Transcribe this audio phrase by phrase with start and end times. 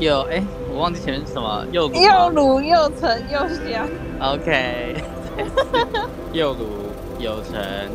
[0.00, 2.00] 又哎，我忘记前面是什么，又又
[2.32, 3.86] 卤又沉又香。
[4.18, 4.96] OK，
[6.32, 6.64] 又卤
[7.18, 7.90] 又沉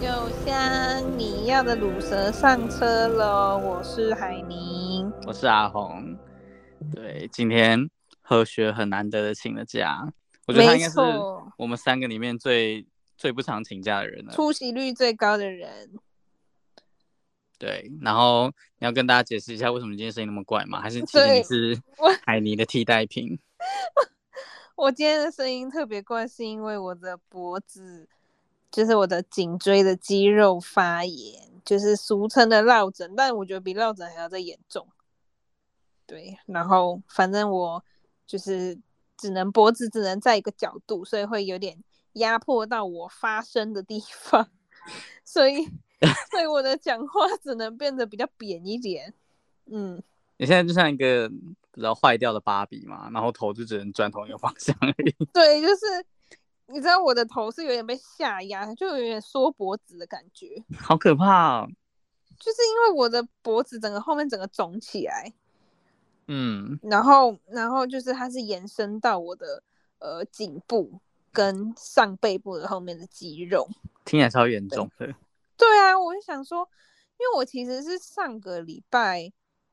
[0.00, 3.58] 又香，你要的卤蛇上车喽！
[3.58, 6.16] 我是海宁，我是阿红。
[6.94, 7.90] 对，今天
[8.22, 10.10] 何学很难得的请了假，
[10.46, 10.98] 我觉得他应该是
[11.58, 12.86] 我们三个里面最
[13.18, 15.90] 最不常请假的人了，出席率最高的人。
[17.64, 20.82] 对，然后你要跟大家解释一下为什么今天声音那么怪吗？
[20.82, 21.82] 还是其实你是
[22.22, 23.38] 海霓的替代品？
[24.76, 28.06] 我， 我今天的声音特别怪，是因为我的脖子，
[28.70, 34.86] 就是我的颈椎的肌肉发炎，就是俗称的落枕，但我觉得比落枕还要再严重。
[36.06, 37.82] 对，然后反正我
[38.26, 38.78] 就是
[39.16, 44.50] 只能脖子只能在一个角度，所以会有点压迫到我发声的地方，
[45.24, 45.66] 所以。
[46.30, 49.12] 所以我的讲话只能变得比较扁一点。
[49.66, 50.02] 嗯，
[50.36, 51.28] 你现在就像一个
[51.72, 55.24] 比较坏掉的芭比嘛，然后头就只能转同一个方向而已。
[55.32, 55.84] 对，就是
[56.66, 61.68] 你知道我的头是有点被下压，就有点缩脖子的感觉，好可怕哦。
[62.38, 65.32] 就是因为我的脖子整个后面整个肿起来，
[66.26, 69.62] 嗯，然后然后就是它是延伸到我的
[70.00, 71.00] 呃颈部
[71.32, 73.66] 跟上背部的后面的肌肉，
[74.04, 75.14] 听起来超严重的。
[75.56, 76.68] 对啊，我就想说，
[77.18, 79.32] 因为我其实是上个礼拜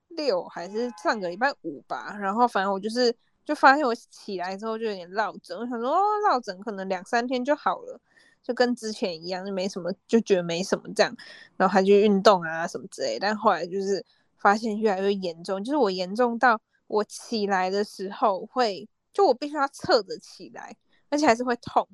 [0.09, 5.97] 六还是上个礼拜五吧，然后反正我就是就发现我起来之后就有点落枕，我想说，
[6.29, 7.99] 落枕可能两三天就好了，
[8.43, 11.15] 就跟之前一样，就没什么，就觉得没什么这样，
[11.57, 14.05] 然后还去运动啊什么之类，但后来就是
[14.37, 20.75] 发现越来越严重，就是我严重到我起来的时候会，就我必须要侧着起来，
[21.09, 21.87] 而且还是会痛。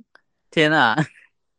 [0.49, 0.95] 天啊！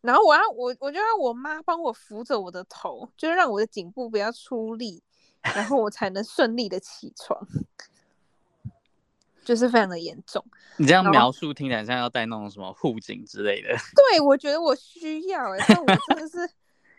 [0.00, 5.02] 然后我要我我就让我妈帮我扶着我的头，就是让我的颈部不要出力，
[5.42, 7.44] 然后我才能顺利的起床，
[9.44, 10.44] 就是非常的严重。
[10.76, 13.70] 你这样描述听起来像要戴那种什么护颈之类的。
[14.12, 16.48] 对，我觉得我需要哎、欸，但我真的是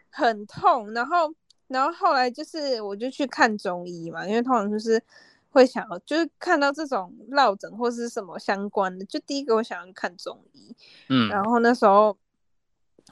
[0.09, 0.91] 很痛。
[0.91, 1.33] 然后
[1.67, 5.01] 然后后来就是我就去看中医嘛，因为通常就是
[5.51, 10.75] 会想要就是看到这种落枕或是什么相关的，就第一个我想要看中医。
[11.07, 12.17] 嗯，然后那时候。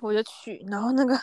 [0.02, 1.20] 我就去，然后那个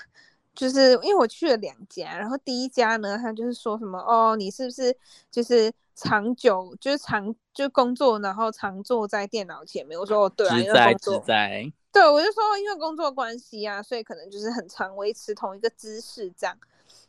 [0.54, 4.96] 就是因为我去了两家，然后第一家呢，他就是说什么哦，你是不是
[5.30, 9.98] 就是长久就是长就工作，然后常坐在电脑前面？
[9.98, 11.18] 我说哦，对啊，因为工作。
[11.20, 16.56] 在对，我就说因为工作关系啊，所以可能就是很常维持同一个姿势这样。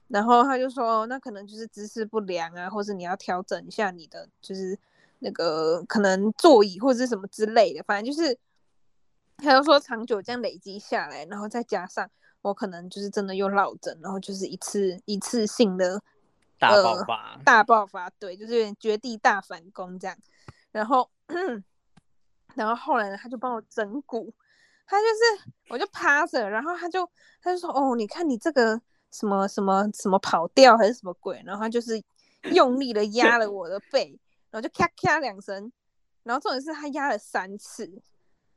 [0.08, 4.78] 然后他就说，那可能就是姿势不良啊，或者你要调整一下你的就是
[5.20, 8.38] 那个可能座椅或者是什么之类的，反正就是。
[9.38, 12.10] 他就说长久这样累积下来，然后再加上
[12.42, 16.02] 我可能就是真的又落枕，然后就是一次一次性的
[16.58, 20.18] 大爆发，呃、大爆发，对，就是有点绝地大反攻这样。
[20.72, 21.10] 然后，
[22.56, 24.34] 然后后来呢，他就帮我整骨，
[24.88, 27.08] 他就是我就趴着，然后他就
[27.42, 28.80] 他就说哦，你看你这个
[29.12, 32.02] 什么什么什么跑调还是什么鬼，然后他就是
[32.54, 34.18] 用力的压了我的背，
[34.50, 35.72] 然后就咔咔两声，
[36.24, 38.02] 然后重点是他压了三次，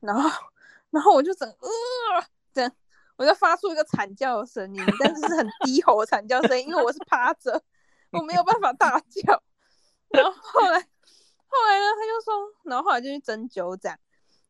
[0.01, 0.31] 然后。
[0.91, 1.69] 然后我就整呃
[2.55, 2.73] 这样，
[3.17, 7.63] 我就发出一个惨叫的声音，但是是很低吼的惨叫声音，因为我是趴着，
[8.11, 9.43] 我没有办法大叫。
[10.09, 12.35] 然后后来，后来呢，他就说，
[12.65, 13.99] 然后后来就去针灸这样，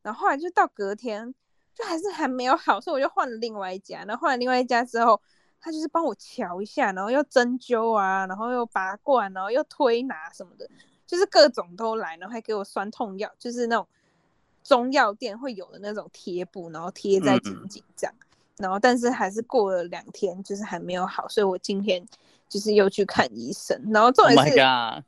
[0.02, 1.34] 然后后来就到隔天，
[1.74, 4.04] 就还是还没有好，所以我就换了另外一家。
[4.04, 5.20] 然后换了另外一家之后，
[5.60, 10.70] 他就是帮我瞧一下，然后又针灸啊，然后又拔罐，然后又推拿什么的，
[11.04, 13.88] 就是各种都来，然后还给我酸痛药，就是那种。
[14.68, 22.06] 中药店会有的那种贴布，然后贴在颈颈这样，嗯嗯，然后但是还是过了两天，就是还没有好，所以我今天
[22.50, 25.02] 就是又去看医生，然后重点是，Oh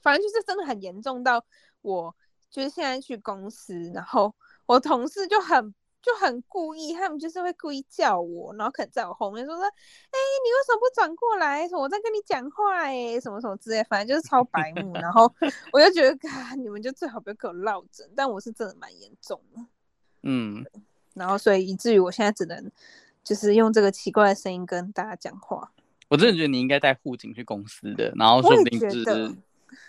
[0.00, 1.44] 反正就是真的很严重到
[1.82, 2.16] 我
[2.50, 4.34] 就是现在去公司，然后
[4.64, 5.74] 我同事就很。
[6.06, 11.68] 就很故意，他们就是会故意叫我，然后可能在我后面说说，哎、欸，你为什么不转过来？
[11.72, 14.92] 我在跟你讲话，哎，什么什么之类，反正就是超白目。
[14.94, 15.28] 然后
[15.72, 18.08] 我就觉得，啊，你们就最好不要给我落枕。
[18.14, 19.60] 但我是真的蛮严重的，
[20.22, 20.64] 嗯。
[21.14, 22.70] 然后所以以至于我现在只能
[23.24, 25.72] 就是用这个奇怪的声音跟大家讲话。
[26.08, 29.34] 我真的觉得你应该带护颈去公司的，然后说不定就是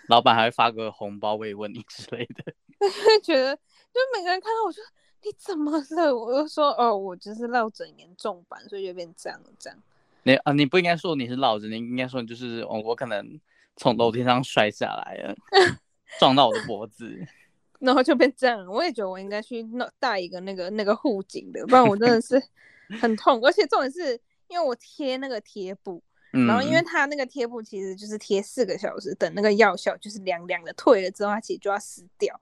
[0.08, 2.52] 老板还会发个红包慰问你之类的。
[2.80, 4.82] 我 会觉得，就每个人看到我就。
[5.22, 6.14] 你怎么了？
[6.16, 9.78] 我就说哦，我就是落枕严重版，所以就变这样这样。
[10.22, 13.40] 你啊，你不应该说你是落枕，你应该说你就是哦，我可能
[13.76, 15.34] 从楼梯上摔下来了，
[16.20, 17.16] 撞到我的脖子，
[17.80, 18.66] 然后就变这样。
[18.66, 22.40] 我也觉得我应该去弄带一个那个那个护颈的，不然我真的是
[23.00, 23.40] 很痛。
[23.44, 32.38] 而且重点是因为我贴那个贴布，嗯，然后因为它那个贴布其实就是贴四个小时，等那个药效就是凉凉的退了之后，它其实就要撕掉。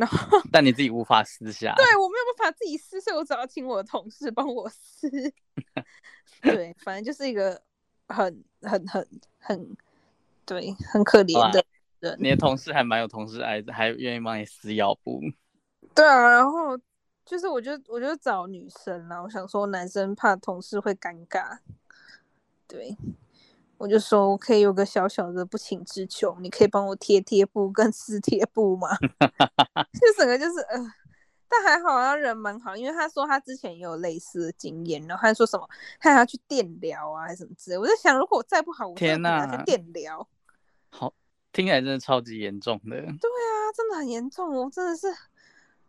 [0.00, 1.74] 然后， 但你自己无法撕下。
[1.76, 5.10] 对，我没有办法自己撕，所以我只好请我的同事帮我撕。
[6.40, 7.60] 对，反正就是一个
[8.08, 9.06] 很很很
[9.38, 9.76] 很，
[10.46, 11.62] 对，很可怜的
[12.00, 12.16] 人。
[12.18, 15.20] 你的同事还蛮有同事爱的，还愿意帮你撕腰部。
[15.94, 16.78] 对啊，然后
[17.26, 21.58] 就是我就我就找女生啦，我想说男生怕同事会尴尬。
[22.66, 22.96] 对。
[23.80, 28.88] 我就说，我可以有个小小的不请之求，你可以帮我贴贴布跟撕贴布吗？
[29.98, 30.78] 就整个就是呃，
[31.48, 35.66] 但还好他人蛮好，因为他说他之前也有类似的经验，然后他说什么
[35.98, 37.78] 他还要去电疗啊，还是什么之类。
[37.78, 40.28] 我在想，如果我再不好，我天哪，去电疗，
[40.90, 41.14] 好，
[41.50, 42.90] 听起来真的超级严重的。
[42.90, 45.06] 对啊，真的很严重哦，真的是。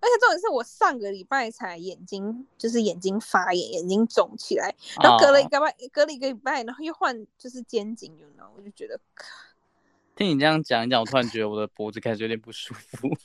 [0.01, 8.99] 而且重点是我上个礼拜才眼睛就是眼睛发炎，眼睛肿起来，然后隔了一个礼拜，哦，隔了一个礼拜，然后又换就是肩颈，you know，我就觉得，
[10.15, 13.07] 听你这样讲一讲，我突然觉得我的脖子开始有点不舒服。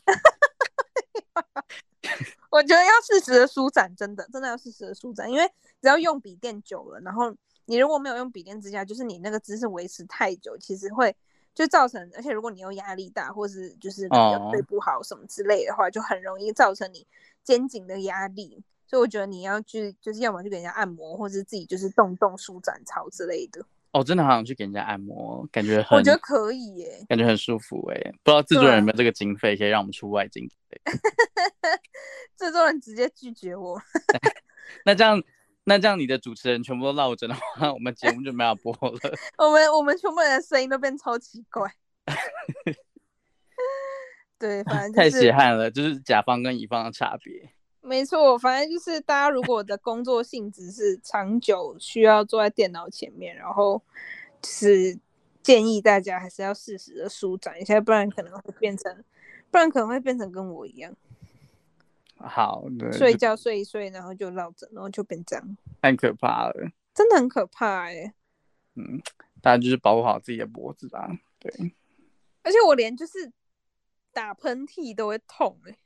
[2.50, 5.46] 我觉得要适时的舒展，真的真的要适时的舒展，因为
[5.81, 7.34] 只要用笔电久了，然后
[7.64, 11.17] 你如果没有用笔电支架，就是你那个姿势维持太久，其实会。
[11.56, 14.06] 就造成，而且如果你又压力大，或是就是
[14.50, 15.93] 睡不好什么之类的话，oh.
[15.93, 17.06] 就很容易造成你
[17.43, 18.62] 肩颈的压力。
[18.87, 23.64] 所以我觉得你要去，就是要么去给人家按摩，或者自己就是动动舒展操之类的。
[23.93, 27.99] 哦，真的好想去给人家按摩，感觉很，我觉得可以耶，感觉很舒服哎。
[28.23, 30.47] 不知道制作人有没有这个经费，可以让我们出外景？
[32.37, 33.81] 制作人直接拒绝我。
[34.85, 35.23] 那这样。
[35.68, 38.78] 那这样你的主持人全部都落枕的话， 我们节目就没有播了。
[39.36, 41.68] 我们我们全部人的声音都变超奇怪。
[44.38, 47.50] 对，反正、就是、太血汗了，就是甲方跟乙方的差别。
[47.80, 53.82] 没错，反正就是大家如果的工作性质是长久需要坐在电脑前面，然后
[54.40, 54.96] 就是
[55.42, 59.04] 建议大家还是要适时的舒展一下，不然可能会变成，
[59.50, 60.94] 不然可能会变成跟我一样。
[62.18, 68.14] 好，的，睡觉睡一睡，然后就落枕，然后就变这样，太可怕了，真的很可怕哎、欸。
[68.74, 69.00] 嗯，
[69.40, 71.08] 大家就是保护好自己的脖子吧。
[71.38, 71.50] 对，
[72.42, 73.30] 而且我连就是
[74.12, 75.78] 打喷嚏都会痛哎、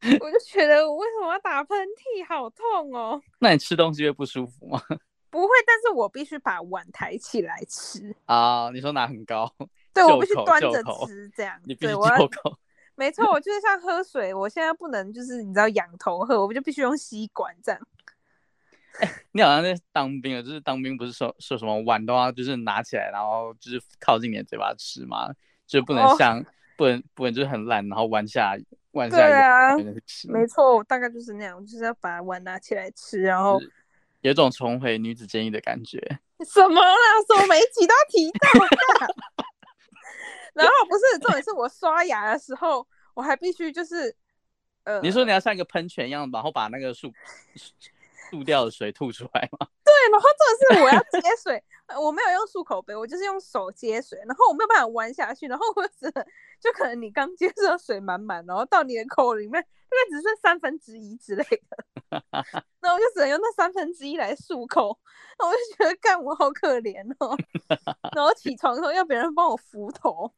[0.00, 3.20] 欸， 我就觉得我为什么要打喷嚏，好痛哦。
[3.40, 4.80] 那你吃东西会不舒服吗？
[5.30, 8.70] 不会，但是我必须把碗抬起来吃啊。
[8.72, 9.52] 你说拿很高？
[9.94, 11.60] 对，我必须端着吃，这样。
[11.64, 12.58] 你必须就口。
[13.00, 17.80] 没错，我就是像喝水，我现在不能就是你知道仰头喝，我就必须用吸管这样。
[19.00, 25.32] 欸、 你好像在当兵啊，就是当兵不是说说什么碗都要就是拿起来，然后就是靠近你的嘴巴吃吗？
[25.66, 26.44] 就不能像、哦、
[26.76, 28.54] 不能不能就是很懒，然后弯下
[28.90, 29.16] 弯下。
[29.16, 29.74] 对啊，
[30.28, 33.58] 没错，大概就是那样，就是要把碗拿起来吃，然后
[34.20, 35.98] 有种重回女子监狱的感觉。
[36.46, 36.96] 什么啦？
[37.26, 39.08] 什么每一集都要提到？
[40.54, 44.14] 然后不是重点是我刷牙的时候，我还必须就是，
[44.84, 47.12] 呃，你说你要像一个喷泉一样，然后把那个漱
[48.30, 49.66] 漱掉的水吐出来吗？
[49.84, 51.62] 对，然后重点是我要接水，
[52.00, 56.10] 我没有用漱口杯，我就是用手接水，然后我没有办法弯下去，然后我是
[56.60, 62.22] 就可能你刚接受水满满，然后到你的口里面大概只剩三分之一之类的，
[62.80, 64.96] 那我就只能用那三分之一来漱口，
[65.38, 67.36] 那我就觉得干我好可怜哦，
[68.14, 70.32] 然后起床的时候要别人帮我扶头。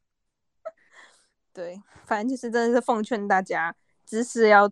[1.53, 4.69] 对，反正就是真的是奉劝大家姿势要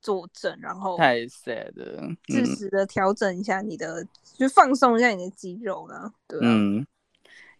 [0.00, 6.12] 坐正，然后太 sad 了，适时的调整一下你的，嗯、就放松一下你的肌肉了。
[6.26, 6.86] 对、啊，嗯，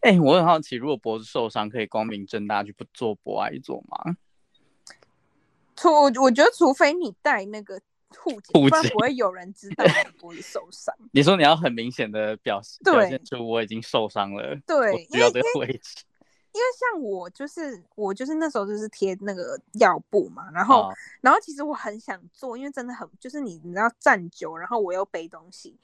[0.01, 4.17] 哎、欸，我很好奇，如果脖子受伤，可以光明正大去不做博爱做吗？
[5.77, 7.81] 除我觉得，除非你戴那个
[8.17, 10.95] 护颈，不然不会有人知道你脖子受伤。
[11.13, 16.05] 你说你要很明显的表示，表现出我已经受伤了，对，需要这个位置。
[16.55, 25.77] 因为像我就是我就是那时候就是贴那个药布嘛，然后、哦、然后其实我很想做，因为真的很就是你你知道站久，然后我又背东西，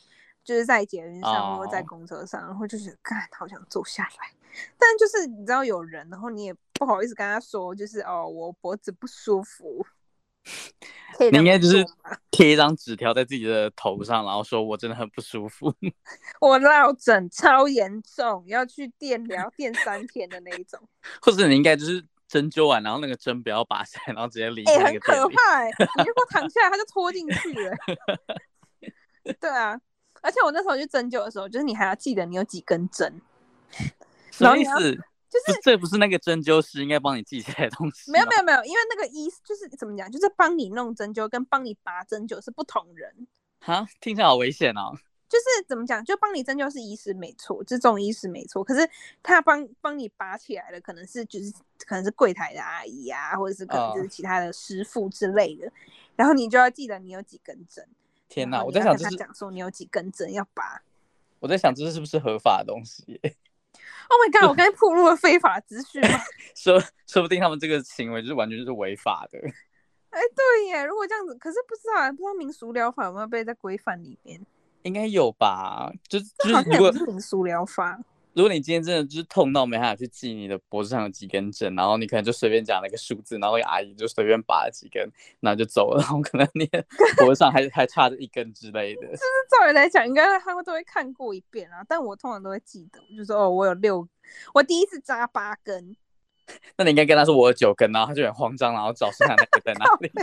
[0.45, 4.33] 就是在捷运上或者在公车上，哦、然后就是干好想坐下来，
[4.79, 9.85] 但就是你知道有人，然后你也不好意思跟他说，就是哦我脖子不舒服。
[11.31, 11.85] 你应该就是
[12.31, 15.71] 贴一张纸条在自己的头上，然后说我真的很不舒服。
[16.41, 20.81] 我落枕超严重，要去电疗电三天的那一种。
[21.21, 24.73] 或者你应该就是针灸完，然后那个针不要拔下来，然后直接离开。
[24.73, 25.65] 哎、欸，很可怕！
[25.65, 27.77] 你如果躺下来，它就拖进去了。
[29.39, 29.79] 对啊，
[30.23, 33.21] 而且我那时候去针灸的时候，就是你还要记得你有几根针。
[34.31, 34.99] 什么意思？
[35.31, 38.11] 就是这不是那个针灸师应该帮你记起来的东西？
[38.11, 43.27] 没有没有没有，因为那个医就是怎么讲，就是帮你弄针灸跟帮你拔针灸是不同人。
[43.61, 44.93] 哈，听起来好危险哦。
[45.29, 48.65] 就是怎么讲，就帮你针灸是医师没错，这种医师没错。
[48.65, 48.91] 可是
[49.23, 51.53] 他帮帮你拔起来的，可能是就是
[51.87, 55.69] 可能是柜台的阿姨啊，或者是可能就是其他的师傅之类的。
[55.69, 55.73] Uh,
[56.17, 57.87] 然后你就要记得你有几根针。
[58.29, 60.83] 天哪，我在想，他讲说你有几根针要拔。
[61.39, 63.21] 我在想，这是不是合法的东西
[64.11, 64.51] ？Oh my god！
[64.51, 66.19] 我刚才暴露了非法资讯吗？
[66.55, 69.39] 说说不定他们这个行为就是完全就是违法的。
[70.11, 70.85] 哎，对耶！
[70.85, 74.41] 如果这样子，可是不知道，不知道民俗疗法有没有被在规范里面？
[74.83, 75.93] 应该有吧？
[76.09, 77.97] 就就是如果民俗疗法，
[78.35, 85.03] 如果你今天真的就是痛到没办法去记你的脖子上有几根针，然后你可能就随便讲了一个数字，然后阿姨就随便拔了几根，
[85.41, 86.65] 然后就走了，然后可能你
[87.17, 89.07] 脖子上还还差着一根之类的。
[89.11, 94.07] 就是照理来讲，应该他们都会看过一遍啊，但我通常都会记得，就说哦，我有六，
[94.55, 95.97] 我第一次扎八根。
[96.77, 100.11] 那你应该跟他说我有九根，然后他就很慌张，然后找剩下那个在哪里。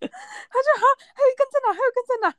[0.00, 1.72] 他就好，还有一根在哪？
[1.72, 2.32] 还有一根在哪？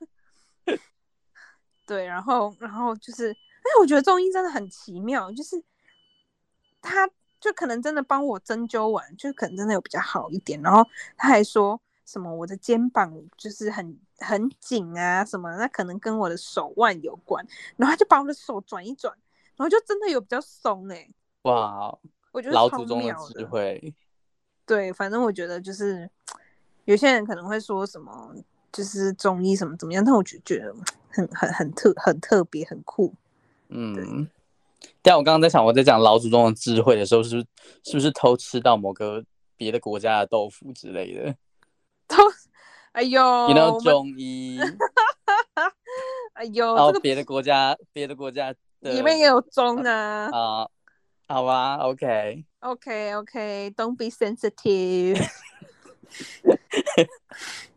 [1.85, 3.37] 对，然后，然后就是，哎，
[3.79, 5.61] 我觉得中医真的很奇妙，就是
[6.81, 7.09] 他
[7.39, 10.61] 就可能真的帮我针灸完，就可能真的有比较好一点。
[10.61, 10.85] 然后
[11.17, 17.45] 他还说什么我的肩膀就是很很紧啊什么，那可能跟我的手腕有关。
[17.77, 19.13] 然后他就把我的手转一转，
[19.55, 21.11] 然后就真的有比较松哎、欸。
[21.43, 21.97] 哇，
[22.31, 23.93] 我觉得老祖宗的智慧。
[24.65, 26.09] 对，反正我觉得就是
[26.85, 28.35] 有些人可能会说什么，
[28.71, 30.75] 就是中医什么怎么样，但我觉觉得
[31.09, 33.13] 很很很特很特别很酷。
[33.69, 34.27] 嗯，
[35.01, 37.47] 但我刚刚在想，我在讲老祖宗的智慧的时候，是不是
[37.85, 39.23] 是不是偷吃到某个
[39.55, 41.35] 别的国家的豆腐之类的？
[42.07, 42.21] 偷？
[42.93, 44.59] 哎呦， 你那中医？
[46.33, 50.69] 哎呦，然后别的国家，别的国家的里面也有中啊啊。
[51.27, 51.75] 好吧
[52.61, 52.85] ，OK，OK，OK，Don't
[53.95, 55.23] be sensitive。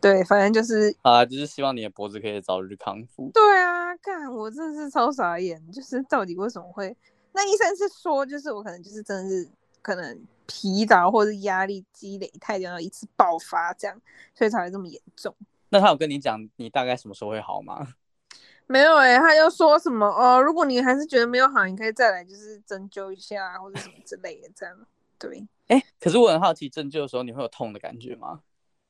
[0.00, 3.30] 对，反正就是啊，就是希望你的脖子可以早日康复。
[3.32, 6.96] 对啊，看我真的是超傻眼，就是到底为什么会？
[7.32, 9.48] 那医生是说，就是我可能就是真的是
[9.82, 14.00] 可能疲劳或者压力积累太久，然后一次爆发这样，
[14.34, 15.34] 所以才会这么严重。
[15.70, 17.94] 那他有跟你讲你大概什么时候会好吗？
[18.68, 20.40] 没有哎、欸，他又说什么哦？
[20.40, 24.76] 如果你还是觉得没有好，你可以再来，就是针灸一下或者什么之类的，这样。
[25.18, 28.40] 对，哎、欸，可是我很好奇，针灸的时候你会有痛的感觉吗？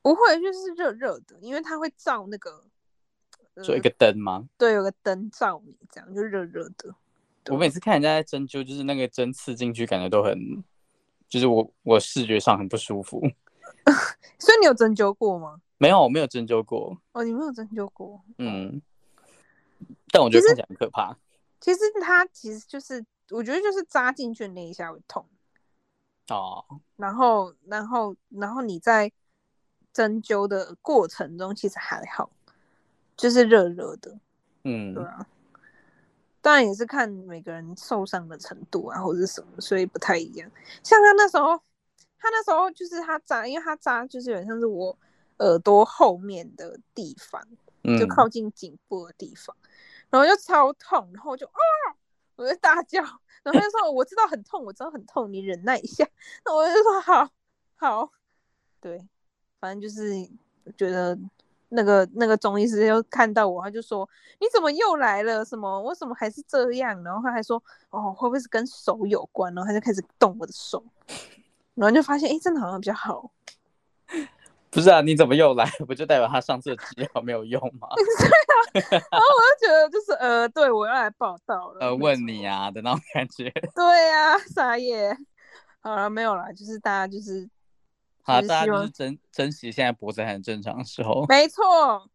[0.06, 2.62] 不会，就是热热的，因为它会照那个，
[3.60, 4.48] 做、呃、一个灯吗？
[4.56, 6.94] 对，有个灯照你，这样就热热的。
[7.48, 10.62] 我每次看人家在针灸，就是那个针刺进去，感觉都很，
[11.28, 13.20] 就是我我视觉上很不舒服。
[14.38, 15.60] 所以你有针灸过吗？
[15.78, 16.96] 没有，我没有针灸过。
[17.10, 18.22] 哦，你没有针灸过？
[18.38, 18.80] 嗯。
[20.12, 21.18] 但我觉得看起来很可怕。
[21.60, 25.26] 其实它其实就是，我觉得就是扎进去那一下会痛。
[26.28, 26.64] 哦。
[26.94, 29.10] 然后，然后，然后你在
[29.96, 32.28] 针灸的过程中其实还好，
[33.16, 34.18] 就是热热的。
[34.64, 34.92] 嗯。
[34.92, 35.26] 对啊。
[36.42, 40.50] 当然也是看每个人受伤的程度啊，或者是什么，所以不太一样。
[40.82, 41.56] 像他那时候，
[42.18, 44.96] 他那时候就是他扎，因为他扎就是有点像是我
[45.38, 47.42] 耳朵后面的地方。
[48.00, 49.70] 就靠近颈部的地方，嗯、
[50.10, 51.94] 然后就超痛，然后就啊，
[52.34, 56.04] 我就大叫，然后他就说 我知道很痛，我知道很痛，你忍耐一下。
[56.44, 57.30] 那我就说好，
[57.76, 58.10] 好，
[58.80, 59.06] 对，
[59.66, 60.12] 反正就是
[60.76, 61.18] 觉得
[61.70, 64.08] 那个那个中医师又看到我，他就说
[64.38, 65.44] 你怎么又来了？
[65.44, 65.82] 什么？
[65.82, 67.02] 为什么还是这样？
[67.02, 69.52] 然后他还说哦，会不会是跟手有关？
[69.56, 70.80] 然后他就开始动我的手，
[71.74, 73.28] 然后就发现哎，真的好像比较好。
[74.70, 75.68] 不是啊，你怎么又来？
[75.84, 77.88] 不就代表他上次的治疗没有用吗？
[78.72, 81.78] 对啊，然后我就觉得就是呃，对我要来报道了。
[81.80, 83.50] 呃，问你啊的那种感觉。
[83.74, 85.26] 对、啊，傻眼。
[85.80, 87.48] 好了，没有啦，就是大家就是，
[88.26, 91.24] 好，大家就是珍珍惜现在脖子很正常的时候。
[91.30, 92.10] 没错，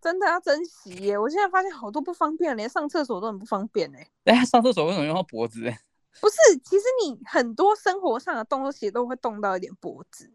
[0.00, 1.18] 真的要珍惜耶！
[1.18, 4.08] 我现在发现好多不方便，连上厕所都很不方便哎。
[4.24, 5.62] 哎，上厕所为什么用到脖子？
[6.20, 10.30] 不是，其实你很多生活上的动作其实都会动到一点脖子。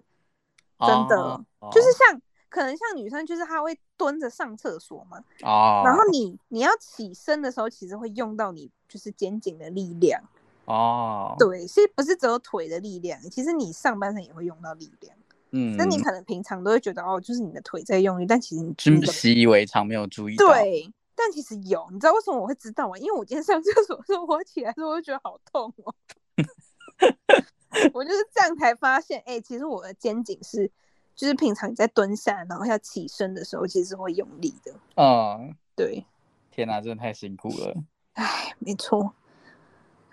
[0.80, 1.74] 真的，oh, oh.
[1.74, 5.18] 就是像可能像女生，就是她会蹲着上厕所嘛。
[5.44, 5.80] 哦。
[5.80, 5.88] Oh.
[5.88, 10.22] 然后你你要起身的时候，其实会用到你就是肩颈的力量。
[10.66, 11.30] 哦。
[11.32, 11.40] Oh.
[11.40, 15.16] 对，所以不是只有腿的力量，其实你上半身也会用到力量。
[15.52, 15.76] 嗯。
[15.78, 20.48] 那你可能平常都会觉得哦，就是你的腿在用力，但其实你真的习以为常，没有注意到。
[20.48, 22.98] 对，但其实有，你知道为什么我会知道吗？
[22.98, 25.94] 因为我今天上厕所的时候，我起来的时候，我就觉得好痛哦。
[27.94, 30.72] 我就是这样才发现，哎、欸，其实我的肩颈是，
[31.14, 34.74] 就是平常你在蹲下，然后要起身的时候，其实是会用力的。
[34.96, 36.06] 嗯，对。
[36.52, 37.76] 天哪，真的太辛苦了。
[38.14, 39.14] 哎，没错。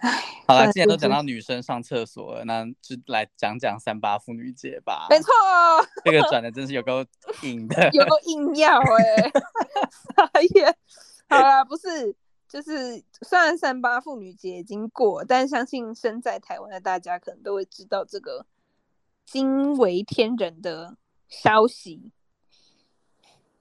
[0.02, 0.10] 唉，
[0.48, 5.06] 好了，既然都讲到女生上厕所了，那就来讲讲三八妇女节吧。
[5.08, 5.30] 没错，
[6.04, 7.04] 这个转的真是有够
[7.42, 9.32] 硬的，有够硬要哎、 欸，
[10.16, 10.76] 傻眼。
[11.28, 12.16] 好啦，不是，
[12.48, 18.44] 就是虽然三八妇女节已经过，但相信身在台湾的大家可能都会知道这个
[19.24, 20.96] 惊为天人的
[21.28, 22.10] 消息，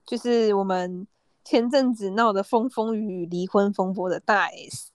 [0.04, 1.06] 就是我们
[1.44, 4.90] 前阵子闹得风风雨雨、离婚风波的大 S。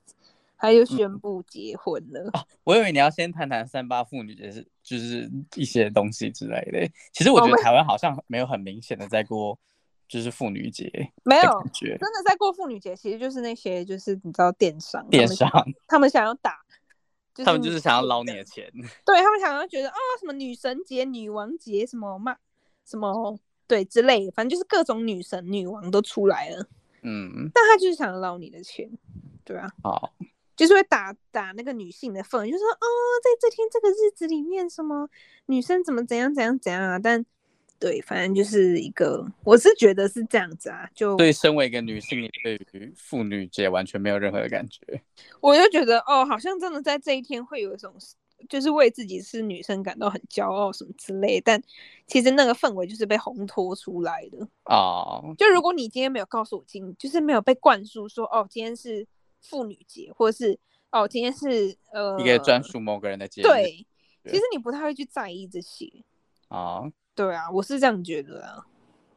[0.58, 2.22] 他又宣布结婚了。
[2.34, 6.92] 嗯哦、我以为你要先谈谈三八妇女节是就是一些东西之类的。
[7.14, 9.58] 其实我觉得台湾好像没有很明显的在过
[10.08, 10.90] 就是妇女节，
[11.24, 16.58] 没有真的在过妇女节，其实就是那些就是你知道电商电商他，他们想要打，
[17.36, 18.72] 就是、他们就是想要捞你的钱，
[19.06, 22.38] 对他们想要觉得啊、哦、什么女神节、女王节什么嘛
[22.86, 23.38] 什么
[23.68, 26.66] 对之类的，反正就是各种女神、女王都出来了。
[27.02, 28.90] 嗯，但他就是想要捞你的钱，
[29.44, 30.14] 对啊，好。
[30.58, 32.88] 就是会打打那个女性的份，就说哦，
[33.24, 35.08] 在这天这个日子里面，什么
[35.46, 36.98] 女生怎么怎样怎样怎样啊？
[36.98, 37.24] 但
[37.80, 40.90] 对，反正就是一个，我是觉得是这样子啊。
[40.96, 44.82] 就对，身为一个女性，你对于妇女节完全没有任何的感觉。
[45.42, 47.94] 我就觉得哦，好像真的在这一天会有一种，
[48.50, 51.40] 就是为自己是女生感到很骄傲什么之类。
[51.40, 51.62] 但
[52.08, 55.36] 其实那个氛围就是被烘托出来的哦。
[55.38, 59.08] 就如果你今天没有告诉我今，就是没有被灌输说哦，今天是。
[59.42, 60.60] 妇女节，或者是
[60.92, 63.44] 哦，今天是呃一个专属某个人的节日。
[63.44, 63.86] 对，
[64.26, 65.86] 其实你不太会去在意这些
[66.48, 66.58] 啊。
[66.58, 68.66] 哦、对啊，我是这样觉得啊。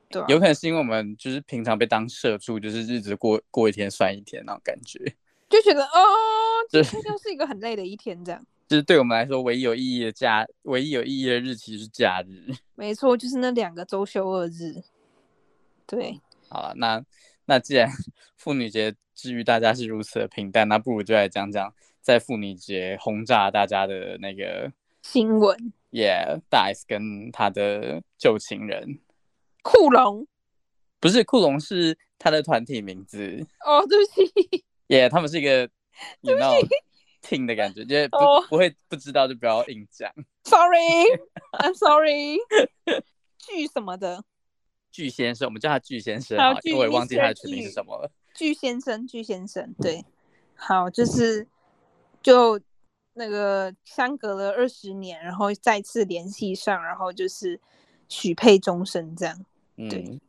[0.08, 4.98] 对啊，有可能是因为我们就是平常被当社畜，就是日子过过一天算一天那种感觉，
[5.48, 6.00] 就觉得哦，
[6.70, 8.46] 今天就是一个很累的一天，这样。
[8.68, 12.52] 就是对我们来说，唯一有意义的假，唯一有意义的日期就是假日。
[12.74, 14.82] 没错，就是那两个周休二日。
[15.86, 16.20] 对。
[16.48, 17.04] 好了，那。
[17.50, 17.90] 那既然
[18.38, 25.72] 妇女节之于大家是如此的平淡，那不如就来讲讲在妇女节轰炸大家的那个新闻。
[25.90, 29.00] Yeah，大 S 跟他的旧情人
[29.62, 30.28] 库龙，
[31.00, 33.44] 不是库龙，是他的团体名字。
[33.66, 34.64] 哦，对不起。
[34.86, 35.68] Yeah，他们是一个
[36.20, 36.68] 有那种
[37.20, 38.46] 听的感觉，就是不、oh.
[38.48, 40.08] 不会不知道就不要硬讲。
[40.44, 42.38] Sorry，I'm sorry。
[43.38, 44.22] 剧什么的。
[44.90, 48.10] 巨先生，我们叫他巨先生啊，因为我忘记他的全名是什么了。
[48.34, 50.04] 巨先生，巨先生，对，
[50.54, 51.46] 好，就是
[52.22, 52.60] 就
[53.14, 57.60] 那个相隔了二十年，然后再次联系上，然后就是
[58.08, 59.44] 许配终身这样。
[59.76, 60.20] 对，嗯，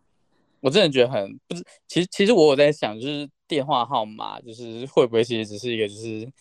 [0.61, 6.31] 我真的觉得很不是，其实其实我有在想，就是电话号码，就是会不会其实只是一个，就是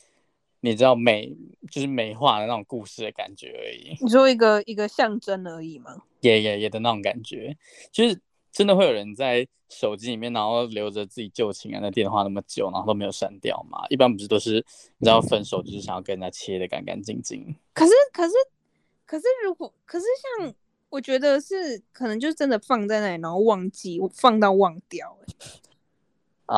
[0.61, 1.35] 你知道美，
[1.71, 3.97] 就是美化的那种故事的感觉而已。
[4.01, 6.03] 你说一个一个象征而已吗？
[6.21, 7.57] 也也也的那种感觉，
[7.91, 8.21] 就是
[8.53, 13.87] 真的会有人在手机里面，然后留着自己旧情人的电话那么久，然后都没有删掉嘛？
[13.89, 14.57] 一般不是都是
[14.99, 17.55] 你知道分手就是想要跟人家切的干干净净？
[17.73, 18.35] 可是可是
[19.07, 20.05] 可是如果可是
[20.39, 20.55] 像
[20.91, 25.17] 我觉得是可能就真的放在那里，然后忘记放到忘掉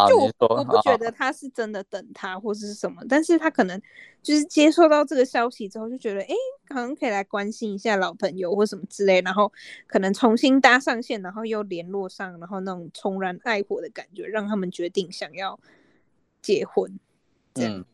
[0.09, 3.79] 就我我不觉得他是真的等他或是什么，但是他可能
[4.23, 6.35] 就是接受到这个消息之后就觉得，哎，
[6.67, 9.53] 可能可以来关心一下老朋友或什么之类，然后
[9.87, 15.61] 可能重新搭上线，然后又联络上，然后那种重燃爱火的感觉，让他们决定想要
[16.41, 16.99] 结婚。
[17.53, 17.85] 这样，嗯、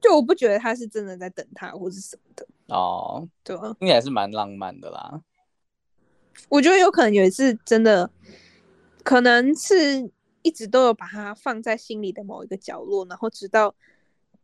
[0.00, 5.20] 就我不觉得他是真的在等他或是什么的哦，对，应该是蛮浪漫的啦。
[6.48, 8.10] 我觉得有可能也是真的，
[9.04, 10.10] 可能是。
[10.46, 13.74] 一直都有把他放在心里的某一个角落，然后直到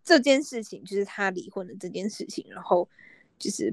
[0.02, 2.88] 这件事情，就是他离婚的这件事情，然后
[3.38, 3.72] 就是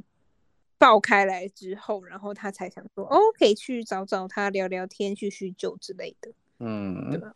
[0.78, 7.34] 爆开来之后，然后他才想说，哦，可以去找找他聊聊天，叙叙旧之类的，嗯，对吧？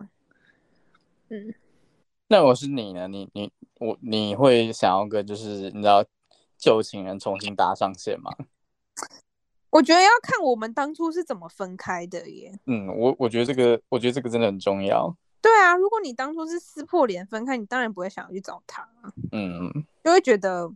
[1.29, 1.56] 嗯，
[2.27, 3.08] 那我是你呢？
[3.08, 6.06] 你你我你会想要个就是你知道
[6.56, 8.32] 旧情人重新搭上线吗？
[9.74, 12.52] 我觉得要看我们当初是怎么分开的耶。
[12.68, 15.12] 嗯，我我觉得这个，我觉得这个真的很重要。
[15.42, 18.88] 对啊，如果你当初是撕破脸分开，你当然不会想要去找他。
[19.32, 19.72] 嗯，
[20.04, 20.72] 就会觉得，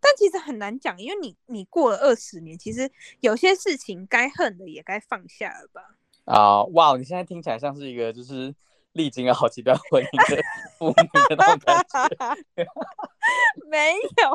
[0.00, 5.94] 但其实很难讲，因为你你过了二十年，其实有些事情该恨的也该放下了吧。
[6.24, 8.52] 啊，哇，你现在听起来像是一个就是
[8.94, 10.42] 历经了好几段婚姻的
[10.76, 10.94] 父母
[11.28, 12.66] 的那种感觉。
[13.70, 14.30] 没有，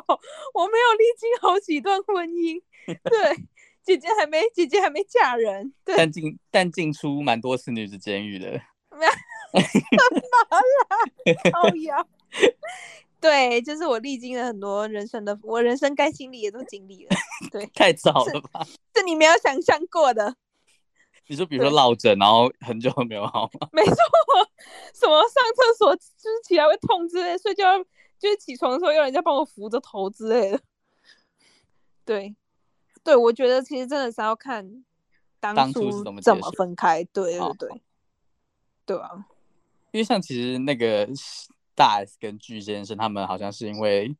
[0.53, 2.61] 我没有历经好几段婚姻。
[2.85, 3.47] 对。
[3.87, 8.51] 姐姐还没，姐姐还没嫁人，对，但进但进出蛮多次女子监狱的。
[8.89, 9.07] 干嘛
[10.59, 11.51] 啦？
[11.53, 12.05] 好呀，
[13.21, 17.15] 对，就是我历经了很多人生的，我人生该经历也都经历了。
[17.49, 18.65] 对， 太早了吧？
[18.93, 20.35] 是你没有想象过的。
[21.27, 23.69] 你说，比如说落枕，然后很久都没有好吗？
[23.71, 23.95] 没错，
[24.93, 27.77] 什么上厕所就是起来会痛之类，睡觉
[28.19, 30.59] 就是起床的时候要人家帮我扶着头之类的。
[32.03, 32.35] 对，
[33.07, 34.83] 对，我觉得其实真的是要看
[35.39, 37.01] 当初怎么分开。
[37.05, 37.81] 对对对，
[38.85, 39.25] 对啊，
[39.91, 41.07] 因为像其实那个
[41.73, 44.13] 大 S 跟具先生他们好像是因为，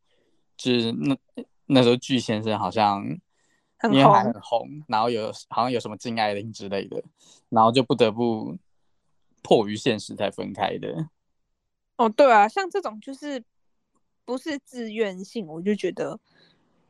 [0.56, 1.18] 就是那
[1.66, 3.04] 那时候具先生好像
[3.84, 7.04] 因为还很红，然后有好像有什么禁爱令之类的，
[7.50, 8.58] 然后就不得不
[9.44, 11.10] 迫于现实才分开的。
[11.98, 13.44] 哦，对啊，像这种就是
[14.24, 16.18] 不是自愿性，我就觉得。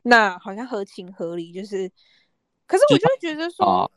[0.08, 1.92] 那好像合情合理，就是，
[2.66, 3.90] 可是我就觉得说，啊、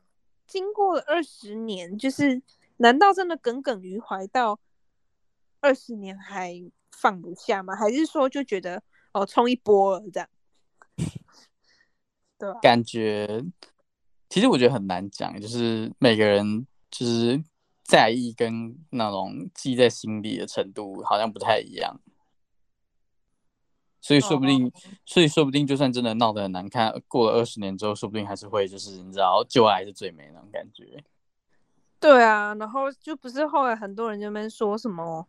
[0.45, 2.41] 经过了二十年，就是
[2.77, 4.59] 难道真的耿耿于怀到
[5.61, 6.53] 二十年还
[6.91, 7.73] 放不下吗？
[7.77, 10.29] 还是说就觉得哦，冲一波了这样？
[12.37, 13.45] 对、啊，感觉
[14.27, 17.41] 其实我觉得很难讲，就是每个人就是
[17.85, 22.01] 在意跟那种记在心里的程度好像不太一样。
[24.01, 24.73] 所以说不定，oh.
[25.05, 31.03] 所以说不定，就算真的闹得很难看，过了二十年之后，说不定还是会，就是你知道，旧爱是最美那种感觉。
[31.99, 35.27] 对啊，然后就不是后来很多人就边说什么